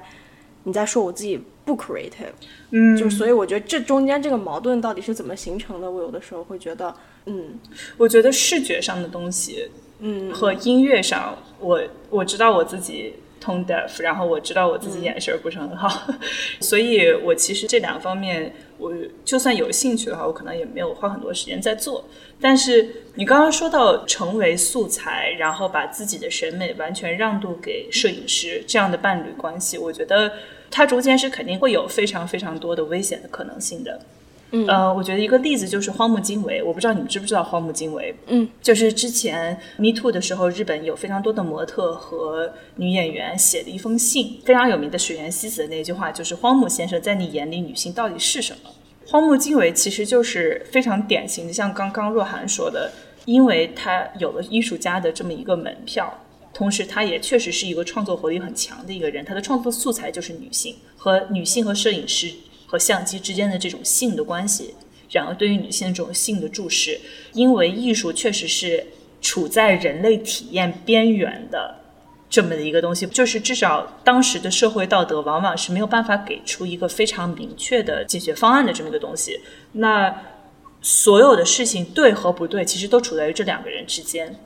[0.63, 2.33] 你在说我自己不 creative。
[2.71, 5.89] 嗯，就所以我觉得这中间这个矛盾到底是怎么形成的？
[5.89, 6.93] 我有的时候会觉得，
[7.25, 7.59] 嗯，
[7.97, 13.13] 我觉得视觉上的东西，嗯，和音乐上，我我知道我自己。
[13.41, 16.13] tone deaf，然后我知道我自己眼神不是很好，
[16.59, 18.93] 所以我其实这两方面，我
[19.23, 22.03] 就算有兴趣的话，我可能也没有花很多时间在做。
[22.41, 30.33] 但是你刚刚说到成为素材，然后把自己的审美完全让渡给摄影师这样的伴侣关系，我觉得
[30.71, 33.99] 它中间是肯定会有非常非常多的危险的可能性的。
[34.51, 38.15] 嗯呃，我觉得一个例子就是荒木经惟，我不知道你们知不知道荒木经惟。
[38.25, 48.71] 嗯，就是之前 Me Too 的时候，日本有非常多的模特和女演员写了一封信，非常有名的水原希子的那句话就是“荒木先生，在你眼里，女性到底是什么？”
[49.05, 52.91] 荒木经惟其实就是非常典型的，像刚刚若涵说的，
[53.25, 56.11] 因为他有了艺术家的这么一个门票，
[56.59, 62.31] 同时他也确实是一个创作活力很强的一个人，他的创作素材就是女性和女性和摄影师。
[62.71, 64.75] 和相机之间的这种性的关系，
[65.09, 67.01] 然后对于女性这种性的注视，
[67.33, 68.85] 因为艺术确实是
[69.21, 71.75] 处在人类体验边缘的
[72.29, 79.39] 这么的一个东西，就是至少当时的社会道德往往是没有办法给出一个非常明确的解决方案的这么一个东西。
[79.71, 80.15] 那
[80.83, 84.39] 所有的事情对和不对，其实都处在于这两个人之间。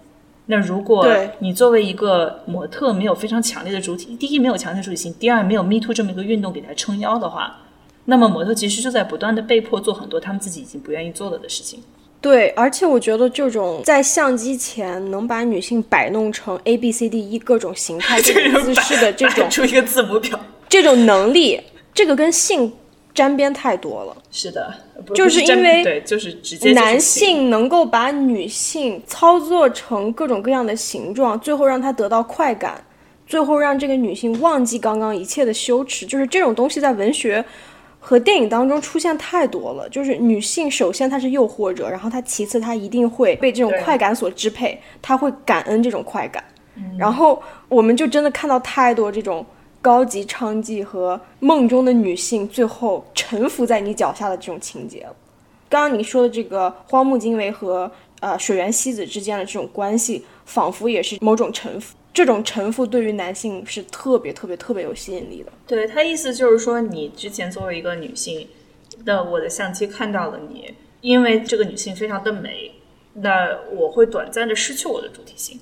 [0.47, 1.07] 那如果
[1.39, 7.61] 你作为一个模特没有非常强烈的主体，第一没有强烈的主体性，第二没有 Me Too 这么一个运动给他撑腰的话。
[8.05, 11.81] 那么模特其实就在不断的被迫做很多他们自己已经不愿意做了的事情。
[12.19, 20.37] 对，而且我觉得这种在相机前能把女性摆弄成 A B C D E 各种形态、 这种姿势的这种出一个字母表，
[20.67, 21.61] 这种能力
[21.93, 22.71] 这个跟性
[23.13, 24.17] 沾边太多了。
[24.31, 24.73] 是的，
[25.05, 32.83] 不就是因为对，就是直接男性性能够把女性操作成各种各样的形状，最后让她得到快感，
[33.27, 37.43] 最后让这个女性忘记刚刚一切的羞耻，就是这种东西在文学
[37.99, 39.87] 和电影当中出现太多了。
[39.89, 46.43] 就是女性首先她是诱惑者，然后她其次她一定会被这种快感所支配，她会感恩这种快感。
[46.97, 47.39] 然后
[47.69, 49.45] 我们就真的看到太多这种
[49.83, 55.05] 高级娼妓和梦中的女性最后臣服在你脚下的这种情节。
[55.67, 61.97] 刚刚你说的这个荒木经惟和呃水原希子之间的这种关系，仿佛也是某种臣服。
[62.13, 65.51] 这种臣服对于男性是特别特别特别有吸引力的。
[65.67, 68.47] 对他意思就是说，你之前作为一个女性
[69.03, 72.71] 的我的相机看到了你，因为这个女性非常的美，
[73.15, 75.59] 那我会短暂的失去我的主体性。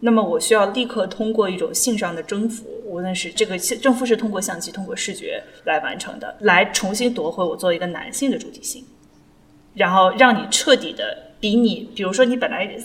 [0.00, 8.84] 那么我需要立刻通过一种性上的征服，无论是这个征服是通过相机、通过视觉来完成的，来重新夺回我作为一个男性的主体性，
[9.74, 12.78] 然后让你彻底的比你，比如说你本来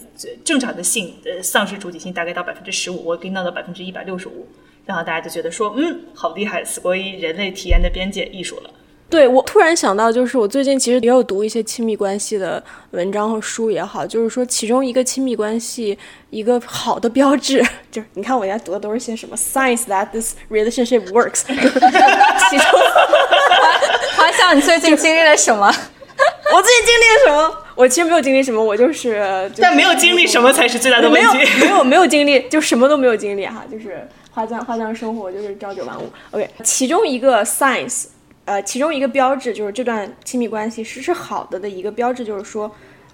[0.44, 4.48] 正常的性呃丧失主体性大概到百分之十五，我给你弄到百分之一百六十五，
[4.86, 8.70] 然后大家就觉得说，嗯，好厉害，死过一人类体验的边界艺术了。
[9.12, 15.98] 对我突然想到，就是我最近其实也有读一些亲密关系的文章和书也好，就是说其中一个亲密关系
[16.30, 21.42] 一个好的标志，就是你看我现在读的都是些什么 science that this relationship works，
[22.50, 22.66] 其中
[24.16, 25.68] 花香，你最近经历了什么？
[26.54, 27.58] 我最近经历了什么？
[27.76, 31.60] 我其实没有经历什么，我就是，就是但没有经历什么才是最大的问没有题。
[31.60, 36.10] 没有没有经历，就什么都没有经历哈，就是花匠花匠生活就是朝九晚五。
[36.32, 38.06] OK，其中一个 science，
[38.52, 42.70] 呃，其中一个标志就是这段亲密关系是是好的的一个标志，就是说，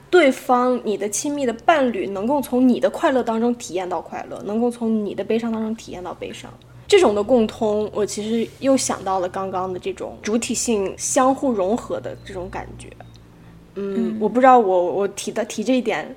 [0.09, 6.51] 对方你的亲密的伴侣能够从你的快乐当中体验到快乐，能够从你的悲伤当中体验到悲伤。
[6.88, 12.88] 这种的共通，我其实又想到了刚刚的这种主体性相互融合的这种感觉。
[13.75, 16.15] 嗯，我不知道我我提的提这一点，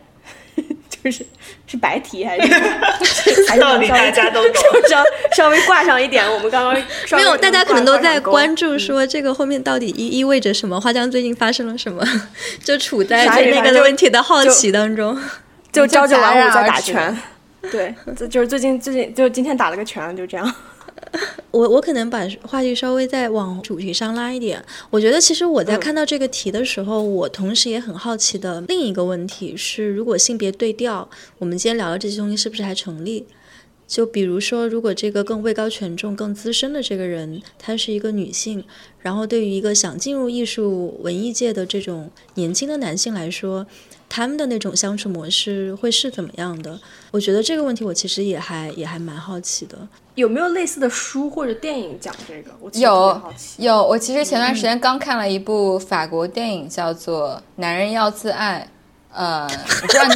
[1.03, 1.25] 就是
[1.67, 2.53] 是白提还是
[3.49, 5.03] 还是道理大家都懂稍
[5.35, 6.25] 稍微挂上一点。
[6.31, 6.75] 我们刚刚
[7.13, 12.05] 没有，大家可能都在关注说这个后面到底意意味着什么，花江最近发生了什么，
[12.63, 15.19] 就处在对那个问题的好奇当中。
[15.73, 17.17] 就朝九晚五在打拳。
[17.71, 20.55] 对，就就是最近最近就今天打了个拳，就这样。
[21.51, 24.65] 我我可能把话题稍微再往主题上拉一点。
[24.91, 33.27] 我觉得其实我在看到这个题的时候，我同时也很好奇的另一个问题是，如果性别对调，我们今天聊的这些东西是不是还成立？
[33.89, 38.63] 就比如说，如果这个更位高权重、更资深的这个人，她是一个女性，
[39.01, 43.67] 然后对于一个想进入艺术文艺界的这种年轻的男性来说，
[44.11, 46.79] 他们的那种相处模式会是怎么样的？
[47.13, 49.79] 我觉得这个问题我其实也还也还蛮好奇的。
[50.17, 52.51] 有没有类似的书或者电影讲这个？
[52.75, 53.23] 有。
[53.59, 58.69] 有，我其实前段时间刚看了一部法国电影，叫做《男人要自爱》。
[59.17, 60.15] 呃，我不知道你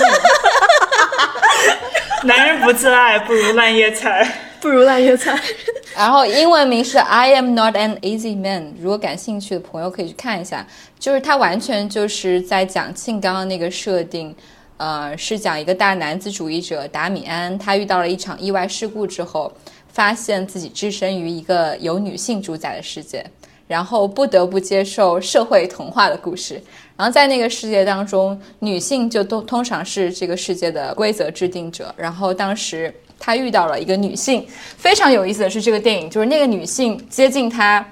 [2.28, 4.53] 男人不自爱，不如烂叶菜。
[4.64, 5.38] 不如烂叶菜。
[5.94, 8.72] 然后英文名是 I am not an easy man。
[8.80, 10.66] 如果感兴趣的朋友可以去看一下，
[10.98, 14.34] 就是他完全就是在讲庆刚刚那个设定，
[14.78, 19.52] 呃，是讲一个大男子主义者达米安，他遇到了一场意外事故之后，
[19.88, 23.22] 发现自己置身于一个由女性主宰的世界，
[23.68, 26.54] 然后不得不接受社会同化的故事。
[26.96, 31.94] 然后在那个世界当中，女性就都通常是这个世界的规则制定者。
[31.98, 34.46] 然后当时他遇到了一个女性，
[34.76, 37.84] 非常有意思的是，这个电影就是那个女性接近他，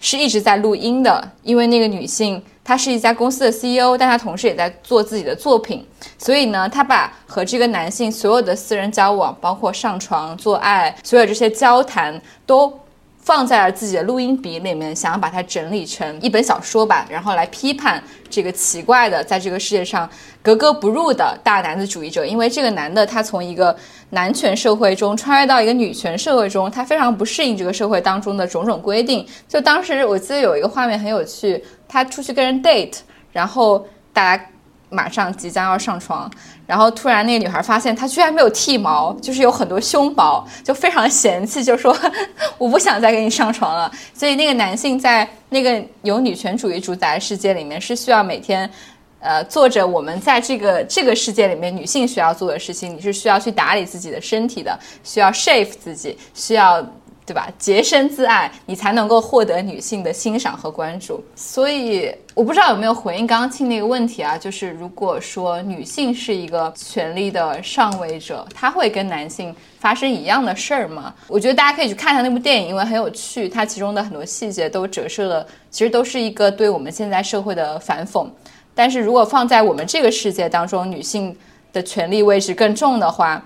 [0.00, 5.86] 是一直在录音的，因为那个女性她是一家公司的 CEO，但她同时也在做自己的作品，
[6.18, 12.72] 所以呢，她把和这个男性所有的私人交往，包括上床、做爱，所有这些交谈都。
[13.26, 18.00] 放在了自己的录音笔里面，想要把它整理成一本小说吧，然后来批判
[18.30, 20.08] 这个奇怪的在这个世界上
[20.40, 22.24] 格格不入的大男子主义者。
[22.24, 23.76] 因为这个男的他从一个
[24.10, 29.26] 男权社会中穿越到一个女权社会中，他非常不适应这个社会当中的种种规定。
[29.48, 32.98] 就当时我记得有一个画面很有趣，他出去跟人 date，
[33.32, 34.44] 然后大 家
[34.88, 36.30] 马上即将要上床，
[36.66, 41.96] 然后突然那个女孩发现她居然没有剃毛，就是有很多胸毛，就非常嫌弃，就说
[42.58, 43.90] 我不想再跟你上床了。
[44.14, 48.70] 所以那个男性在那个由女权主义主宰的世界里面，是需要每天。
[49.18, 56.86] 呃，做着我们在这个这个世界里面女性需要做的事情，你是需要去打理自己的身体的，需要 shave 自己，需要
[57.26, 57.52] 对吧？
[57.58, 61.20] 洁身自爱，你才能够获得女性的欣赏和关注。
[61.34, 71.12] 所以我不知道有没有回应刚刚庆那个问题啊，就是如果说女性是一个权力的上位者，她会跟男性发生一样的事儿吗？
[71.26, 78.24] 我觉得大家可以去看一下那部电影，因为很有趣，它其中的很多细节都折射了，其实都是一个对我们现在社会的反讽。
[78.72, 81.36] 但是如果放在我们这个世界当中，女性
[81.72, 83.44] 的权力位置更重的话。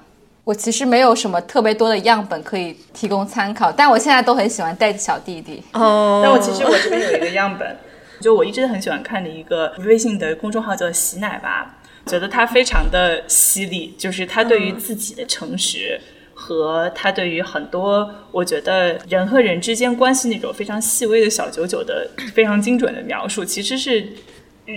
[0.50, 5.62] 我其实没有什么特别多的样本可以提供参考，但我现在都很喜欢带小弟弟。
[5.74, 7.76] 哦，但我其实我这边有一个样本，
[8.20, 16.00] 就我一直很喜欢看的一个微信的公众号叫“喜奶吧”，觉得他非常的犀利，就是他对于自己的诚实
[16.34, 24.04] 和他对于很多我觉得人和人之间关系那种非常细微的小九九的非常精准的描述，其实是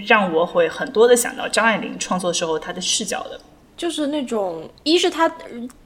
[0.06, 3.40] 让我会很多的想到张爱玲创作时候她的视角的。
[3.76, 5.32] 就是那种，一是他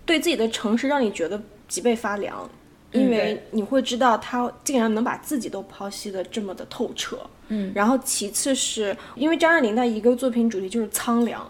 [0.05, 2.49] 对自己的诚实让你觉得脊背发凉，
[2.91, 7.19] 因为你会知道他竟然能把自己都剖析的这么的透彻。
[7.49, 11.49] 嗯，然后其次是因为张爱玲的一个作品主题就是苍凉，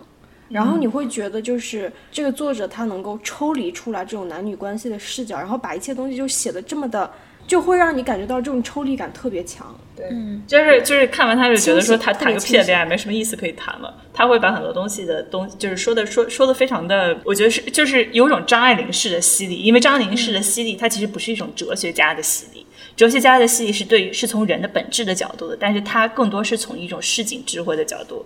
[0.49, 7.09] 然后你会觉得就是这个作者他能够抽离出来这种男女关系的视角，然后把一切东西就写的这么的。
[7.47, 10.07] 就会让你感觉到这种抽离感特别强，对，
[10.45, 22.63] 就是就是看完他就觉得说他谈个屁的恋爱没什么意思可以谈了，他会把很多东西的东就是说的说说的非常的，我觉得是就是有一种张爱玲式的犀利，因为张爱玲式的犀利，它其实不是一种哲学家的犀利，
[22.95, 28.23] 哲学家的犀利是对是从人的本质的角度的，但是他更多是从一种市井智慧的角度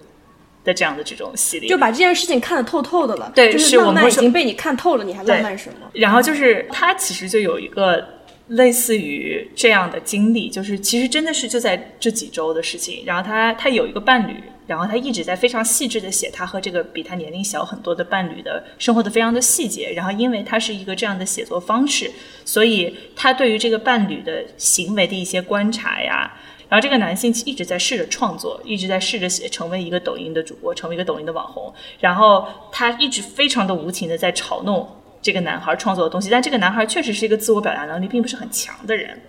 [0.65, 5.87] 的这样的这种犀利，就把这件事情看得透透的了，对，就是浪漫已经被你看透了，你还浪漫什么？
[5.93, 8.05] 然后就是他其实就有一个。
[8.51, 13.03] 类似于这样的经历，就是其实真的是就在这几周的事情。
[13.05, 19.93] 然后他他有一个伴侣，然后他一直在非常细致的写他和这个比他年龄小很多的伴侣的生活的非常的细节。
[19.93, 22.11] 然后因为他是一个这样的写作方式，
[22.43, 26.29] 所以他对于这个伴侣的行为的一些观察呀，
[26.67, 31.73] 然后这个男性一直在试着创作，一直在试着写成为一个抖音的主播，成为一个抖音的网红。
[32.01, 34.85] 然后他一直非常的无情的在嘲弄。
[35.21, 39.19] 这个男孩创作的东西，但这个男孩确实是一个自我表达能力并不是很强的人，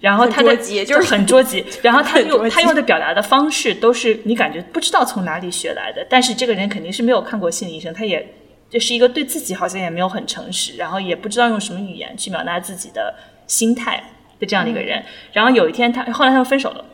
[0.00, 8.26] 然后他的就是很着急， 然后他用他用的表达的方式都是你感觉不知道从哪里学来的，但是这个人肯定是没有看过心理医生，他也
[8.70, 13.14] 就是一个对自己好像也没有很诚实，然后也不知道用什么语言去表达自己的
[13.46, 14.02] 心态
[14.38, 15.02] 的这样的一个人。
[15.32, 16.84] 然后有一天他后来他们分手了，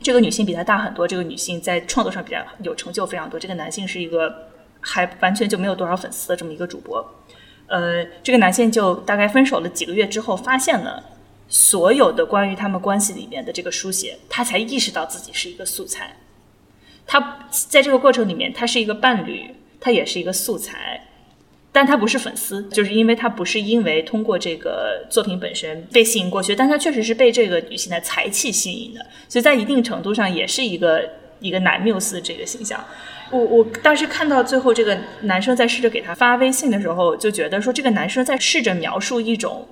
[0.00, 4.32] 这个女性比他大很多，这个女性在创作上比较有成就非常多，这个男性是一个
[4.80, 7.04] 还完全就没有多少粉丝的这么一个主播。
[7.68, 11.04] 呃，这个男性就大概分手了几个月之后，发现了
[11.48, 16.16] 所有的关于他们关系里面的这个书写，他才意识到自己是一个素材。
[17.06, 21.06] 他在这个过程里面，他是一个伴侣，他也是一个素材，
[21.72, 31.08] 但他不是粉丝，就是因为他不是因为通过这个作品本身被吸引过去，但他确实是被这个女性的才气吸引的，所以在一定程度上也是一个
[31.40, 32.84] 一个男缪斯这个形象。
[33.30, 39.68] 我我当时看到最后这个男生在试着给他发微信的时候，就觉得说这个男生在试着描述一种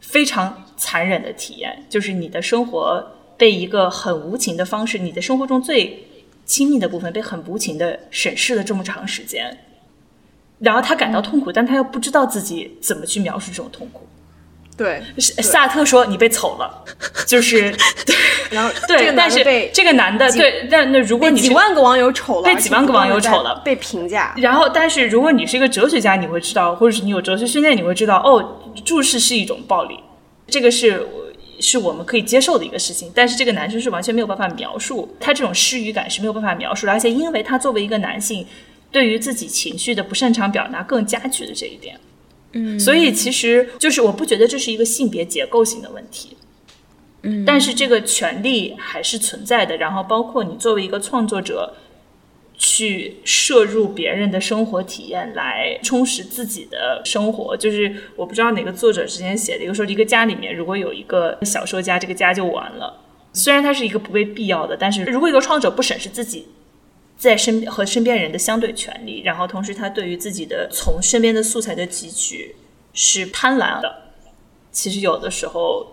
[0.00, 3.04] 非常残忍的体验，就是你的生活
[3.36, 6.06] 被一个很无情的方式，你的生活中最
[6.44, 9.58] 亲密的部分被很无情的审视了这么长时间，
[10.58, 14.06] 然后他感到痛苦，但他又不知道自己怎么去描述这种痛苦。
[14.74, 16.84] 对，萨特说你被丑了，
[17.26, 17.70] 就是
[18.06, 18.16] 对，
[18.50, 24.34] 然后对，但是这个男的对，但那如果你几万个网友丑了，被几万个网友丑了，被评价。
[24.38, 30.00] 然后，但是如果你是一个哲学家，你会知道，或者是你有哲学训练，你会知道，哦，注视是一种暴力，
[30.48, 31.06] 这个是
[31.60, 33.12] 是我们可以接受的一个事情。
[33.14, 38.46] 但是这个男生是完全没有办法描述，他这种失语感是没有办法描述的，而且因为他作为一个男性，
[38.90, 41.94] 对于自己情绪的不擅长表达，更加剧了这一点。
[42.52, 46.36] 嗯，所以其实就是我不觉得这是一个性别结构性的问题，
[47.22, 49.76] 嗯，但是这个权利还是存在的。
[49.76, 51.74] 然后包括你作为一个创作者，
[52.58, 63.00] 去摄入别人的生活体验来充实自己的生活，就是我不知道哪个作者之前写的一个说，一个家里面如果有一个小说家，这个家就完了。
[63.32, 66.46] 虽然它是一个不被必要的，但是如果一个创作者不审视自己。
[67.22, 72.52] 在身和身边人的相对权利，然后同时他对于自己的从身边的素材的汲取
[72.94, 74.10] 是贪婪的，
[74.72, 75.86] 其实有的时候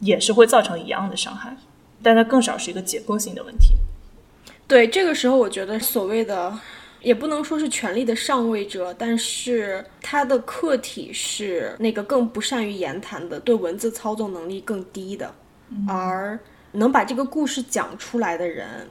[0.00, 1.56] 也是会造成一样的伤害，
[2.02, 3.76] 但它更少是一个结构性的问题。
[4.66, 6.52] 对，这个时候我觉得所谓的
[7.02, 15.32] 也不能说是权力的上位者，但是他的客体是那个更不善于言谈的，对文字操纵能力更低的，
[15.86, 16.36] 而
[16.72, 18.88] 能把这个故事讲出来的人。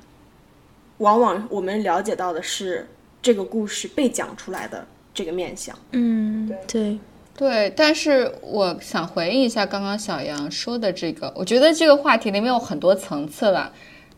[1.00, 2.88] 往往我们了解到的是
[3.22, 6.98] 这个故事被讲出来的这个面相，嗯，对，
[7.36, 13.72] 对，但是我想回应一下刚刚小杨说的这个，我觉得这个话题里面有很多层次了，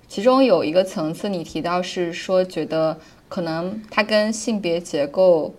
[0.08, 2.98] 其中有一个层次你提到是说觉得
[3.28, 5.54] 可能它跟性别结构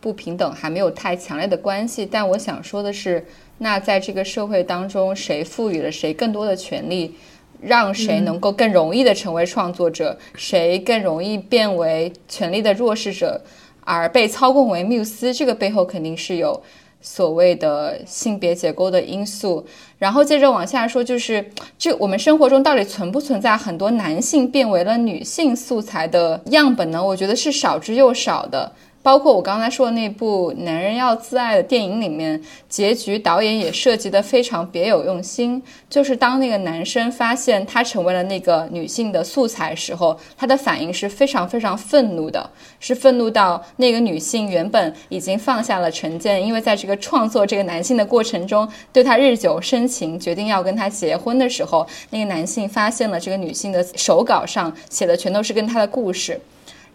[0.00, 3.26] 不平等还没有太强烈的关系，但我想说的是，
[3.58, 7.16] 那在这个社会当中，谁赋予了谁更多的权利，
[7.60, 13.40] 让谁能够更容易的成为创作者，谁更容易变为权力的弱势者？
[13.84, 16.60] 而被操控为缪斯，这个背后肯定是有
[17.00, 19.64] 所谓的性别结构的因素。
[19.98, 27.02] 然后接着往下说，就是这我们生活中到底存不存在很多男性变为了女性素材的样本呢？
[27.02, 28.72] 我觉得是少之又少的。
[29.06, 35.62] 包括我刚才说的那部《男人要自爱》的电影里面，结局导演也设计的非常别有用心。
[35.88, 42.50] 就是当那个男生发现他成为了那个女性的素材时候，他的反应是非常非常愤怒的，
[42.80, 56.40] 是愤怒到那个女性原本已经放下了成见，因为在这个创作这个男性的过程中，对他日久生情，决定要跟他结婚的时候，那个男性发现了这个女性的手稿上写的全都是跟他的故事。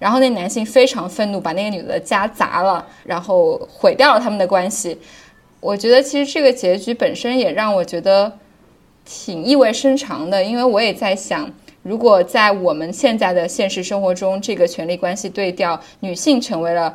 [0.01, 4.97] 然后那男性非常愤怒，把那个女的家砸了，然后毁掉了他们的关系。
[5.59, 8.39] 我觉得其实这个结局本身也让我觉得
[9.05, 11.47] 挺意味深长的，因为我也在想，
[11.83, 16.91] 如果在我们现在的现实生活中，这个权力关系对调，女性成为了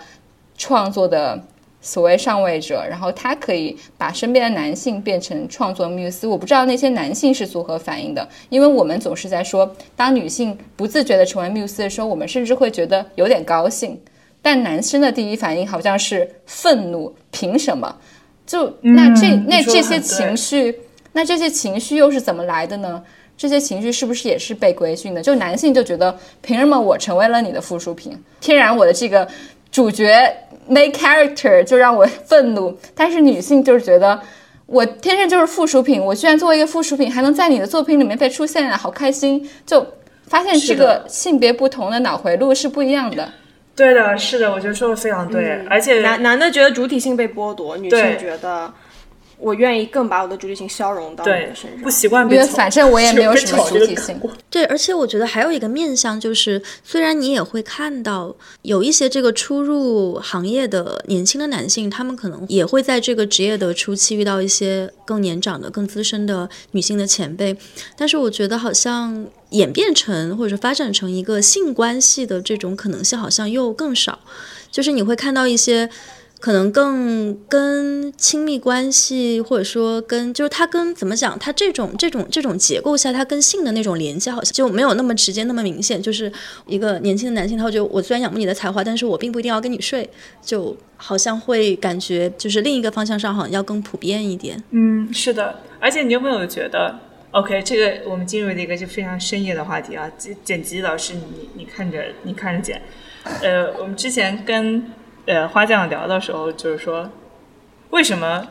[0.58, 1.40] 创作的。
[1.86, 6.26] 所谓上位者，然后他可以把身边的男性变成创作缪斯。
[6.26, 13.96] 我不知道那些男性是如何反应的，因为我们总是在说，当女性不自觉的成为缪斯的时候，我们甚至会觉得有点高兴。
[14.42, 17.96] 但男生的第一反应好像是愤怒，凭什么？
[18.44, 20.76] 就那这那这些情绪，
[21.12, 23.00] 那这些情绪又是怎么来的呢？
[23.38, 25.20] 这些情绪是不是也是被规训的？
[25.20, 28.18] 就男性就觉得，凭什么我成为了你的附属品？
[28.40, 29.28] 天然我的这个
[29.76, 30.34] 主角。
[30.68, 34.20] Main character 就让我愤怒，但是女性就是觉得
[34.66, 39.48] 我天生就是附属品，我居然作为一个附属品还能在你的作品里面被出现啊，好开心！
[39.64, 39.86] 就
[40.26, 43.32] 发现这个性别不同的脑回路是不一样的。
[43.76, 48.72] 对的，是的，我觉得说的非常对，而且男男的觉得主体性被剥夺，女性觉得。
[49.38, 54.18] 我愿意更把我的主体性消融到你的身上，不习惯，因为反正我也没有什么主体性。
[54.48, 67.54] 对，而且我觉得还有一个面向，就是虽然你也会看到有一些这个初入行业的年轻的男性，他们可能也会在这个职业的初期遇到一些更年长的、更资深的女性的前辈，
[67.96, 74.18] 但是我觉得好像演变成或者发展成一个性关系的这种可能性好像又更少，
[74.70, 75.90] 就是你会看到一些。
[76.47, 86.01] 可能更跟亲密关系，或者说跟就是他跟怎么讲，他这种这种这种结构下，他跟性的那种连接好像就没有那么直接那么明显。
[86.01, 86.31] 就是
[86.68, 90.09] 一个年轻的男性，他就我虽然仰慕你的才华，但是我并不一定要跟你睡，
[90.40, 94.62] 就好像会感觉就是另一个方向上好像要更普遍一点。
[94.70, 95.59] 嗯，是的。
[95.81, 96.97] 而且你有没有觉得
[97.32, 100.09] ，OK，这个我们进入了一个就非常深夜的话题啊？
[100.16, 102.81] 剪剪辑老师，你你看着你看着剪。
[103.43, 104.85] 呃，我们之前跟。
[105.26, 107.10] 呃，花匠聊的时候就是说，
[107.90, 108.46] 为什么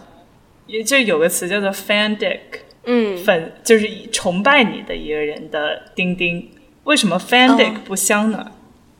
[0.67, 2.39] 也就有个词叫做 fan dick，
[2.83, 6.51] 嗯，粉就是崇拜你的一个人的钉钉，
[6.83, 8.51] 为什么 fan dick 不香呢？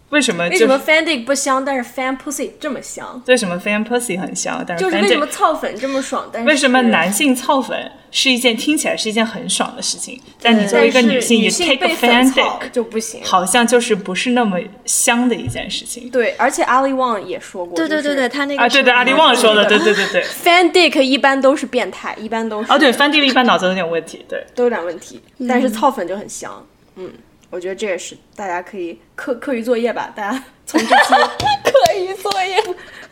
[0.10, 0.48] 为什么？
[0.48, 3.22] 为什么 fan dick 不香，但是 fan pussy 这么香？
[3.28, 6.30] 为什么 fan pussy 很香，但是就是为什么操粉这么爽？
[6.32, 16.10] 但是为什么男性操粉是一件听起来是一件很爽的事情，但你作为一个女性，女性被 fan dick 就不行，好像就是不是那么香的一件事情。
[16.12, 25.20] 对，而且阿里旺也说过，对对对对，他那个啊，对对，阿里旺说的，对对对对，fan dick 一般都是变态，一般都是哦，对，fan dick 一般脑子有点问题，对，都有点问题，
[25.50, 26.64] 但是操粉就很香，
[26.96, 27.12] 嗯。
[27.56, 31.14] 我觉得这也是大家可以课课余作业吧，大家从这期
[31.64, 32.62] 课余作业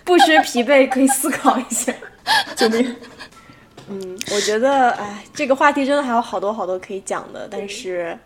[0.04, 1.94] 不知疲惫可以思考一下。
[2.54, 2.94] 救命！
[3.90, 8.18] 嗯，我觉得哎，这个话题真的还有好多好多可以讲的，但是，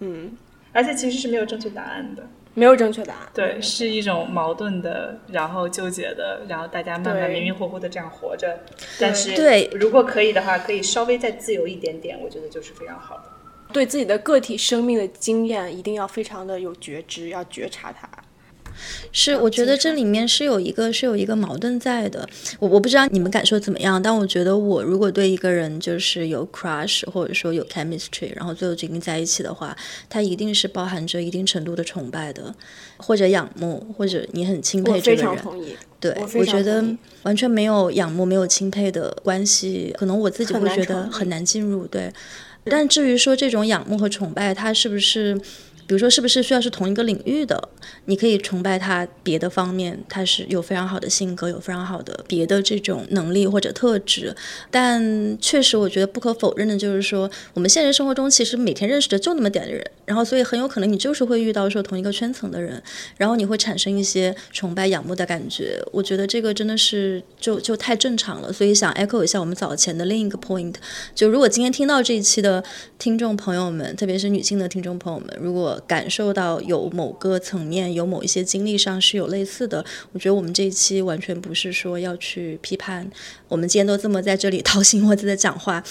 [0.00, 0.36] 嗯，
[0.74, 2.22] 而且其实是没有正确答案的，
[2.52, 3.28] 没有正确答案。
[3.32, 8.60] 对，是一种矛盾的，然后纠结的，然后大家慢慢迷迷糊糊的这样活着。
[9.00, 13.24] 但是，对，如果可以的话，可以稍微再自由一点点，我觉得就是非常好的。
[13.72, 18.08] 对自己的个体生命的经验，一定要非常的有觉知，要觉察它。
[19.10, 22.28] 是，我觉得这里面是有一个是有一个矛盾在的。
[22.60, 29.76] 我我不知道你们感受怎么样，但我觉得我如果对一个人就是有 crush，或者说有 chemistry，然后最后决定在一起的话，
[30.08, 32.54] 它一定是包含着一定程度的崇拜的，
[32.98, 35.30] 或者仰慕，或者你很钦佩这个人。
[35.30, 35.76] 我非常同意。
[35.98, 36.84] 对，我觉得
[37.24, 41.84] 完全没有仰慕、没有钦佩的关系，可能我自己会觉得很难进入。
[41.88, 42.12] 对。
[42.68, 45.40] 但至于说这种仰慕和崇拜，他是不是
[45.88, 47.68] 比如说是不是需要是同一个领域的，
[48.04, 54.36] 你可以崇拜他别的方面，他是有非常好的性格，有非常好的别的这种能力或者特质。
[54.70, 62.82] 但确实，我觉得不可否认的就是说，我们现实生活中其实每天认识的就那么点的人，然后所以很有可能你就是会遇到说同一个圈层的人，
[63.16, 65.82] 然后你会产生一些崇拜、仰慕的感觉。
[65.90, 68.52] 我觉得这个真的是就就太正常了。
[68.52, 70.74] 所以想 echo 一下我们早前的另一个 point，
[71.14, 72.62] 就如果今天听到这一期的
[72.98, 83.10] 听众朋友们，特别是女性的听众朋友们，如果感受到有某个层面、有某一些经历上是有类似的，我觉得我们这一期完全不是说要去批判。
[83.48, 85.82] 我们今天都这么在这里掏心窝子的讲话，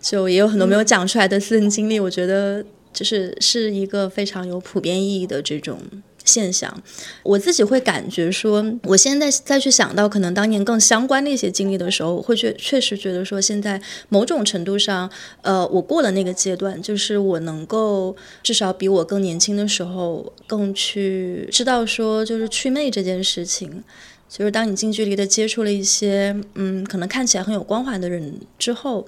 [0.00, 1.98] 就也有很多没有讲出来的私人经历。
[1.98, 5.78] 我觉得就是是一个非常有普遍意义的这种
[6.24, 6.82] 现象。
[7.22, 15.10] 我自己会感觉说，我现在再去想到可能当年更相关的一些经历的时候，我会觉确实觉得说，现在某种程度上，
[15.42, 23.82] 呃，我过了那个阶段，就是我能够至少比我更年轻的时候更去知道说，就是祛魅这件事情。
[24.28, 29.06] 就是当你近距离的接触了一些，嗯，可能看起来很有光环的人之后，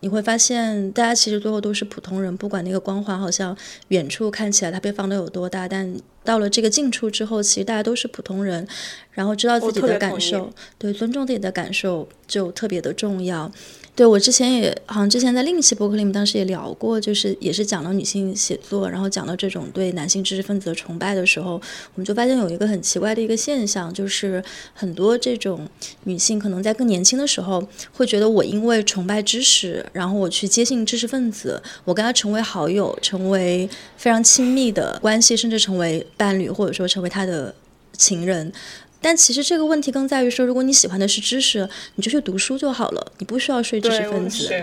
[0.00, 2.34] 你会发现，大家其实最后都是普通人。
[2.38, 3.54] 不管那个光环好像
[3.88, 8.66] 远处看起来它被放的有多大，但到了这个近处之后，其实大家都是普通人。
[9.14, 13.52] 然后知道自己的感受，对，尊重自己的感受就特别的重要。
[13.94, 21.60] 对我之前也好像之前在另一期博客里面，当时也聊过，就是也是讲到女性写作，然后讲到这种对男性知识分子的崇拜的时候，我
[21.96, 24.42] 们就发现有一个很奇怪的一个现象，就是
[24.72, 25.68] 很多这种
[26.04, 27.62] 女性可能在更年轻的时候，
[27.92, 33.68] 会觉得我因为崇拜知识，然后我去接近知识分子，我跟他成为好友，成为
[33.98, 37.52] 非常亲密的关系，甚至成为伴侣，或者说成为他的
[37.94, 38.52] 情人。
[39.00, 44.62] 但其实这个问题更在于说，如果你喜欢的是知识，你就去读书就好了，你不需要睡知识分子。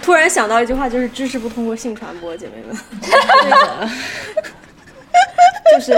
[0.00, 2.76] 突然想到一句话，就是知识不通过性传播，姐妹们。
[3.02, 3.90] 对的，
[5.72, 5.92] 就是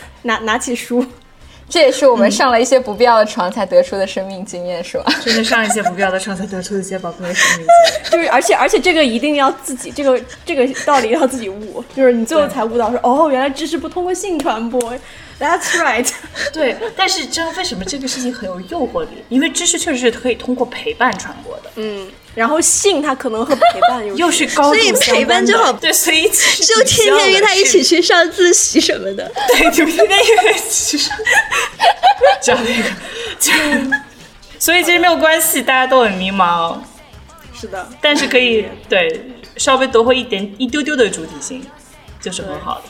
[0.22, 1.02] 拿拿起书。
[1.68, 5.04] 这也是我们上了一些不必要的床才得出的生命经验，是吧？
[5.24, 8.10] 真的上一些不必要的床才得出的一些宝贵的生命经验。
[8.10, 14.80] 就是，而且而且这个一定要自己，这个这个道理要自己悟，就是你最后才悟到说，哦，原来知识不通过性传播。
[15.38, 16.08] That's right。
[16.54, 19.22] 对，但是知道为什么这个事情很有诱惑力？
[19.28, 21.70] 因为知识确实是可以通过陪伴传播的。
[21.74, 31.16] 嗯，然后性他可能和陪伴有 关系，所以陪伴就好，对，所以就天天约他一起去上自习什么的，对，就天天约他一起去上，
[32.42, 32.90] 就那个，
[33.40, 33.52] 就，
[34.58, 36.76] 所以其实没有关系，大家都很迷茫，
[37.58, 41.66] 是的，但是可以对，稍微夺回一点，一丢丢的主体性
[42.20, 42.82] 就是很好的。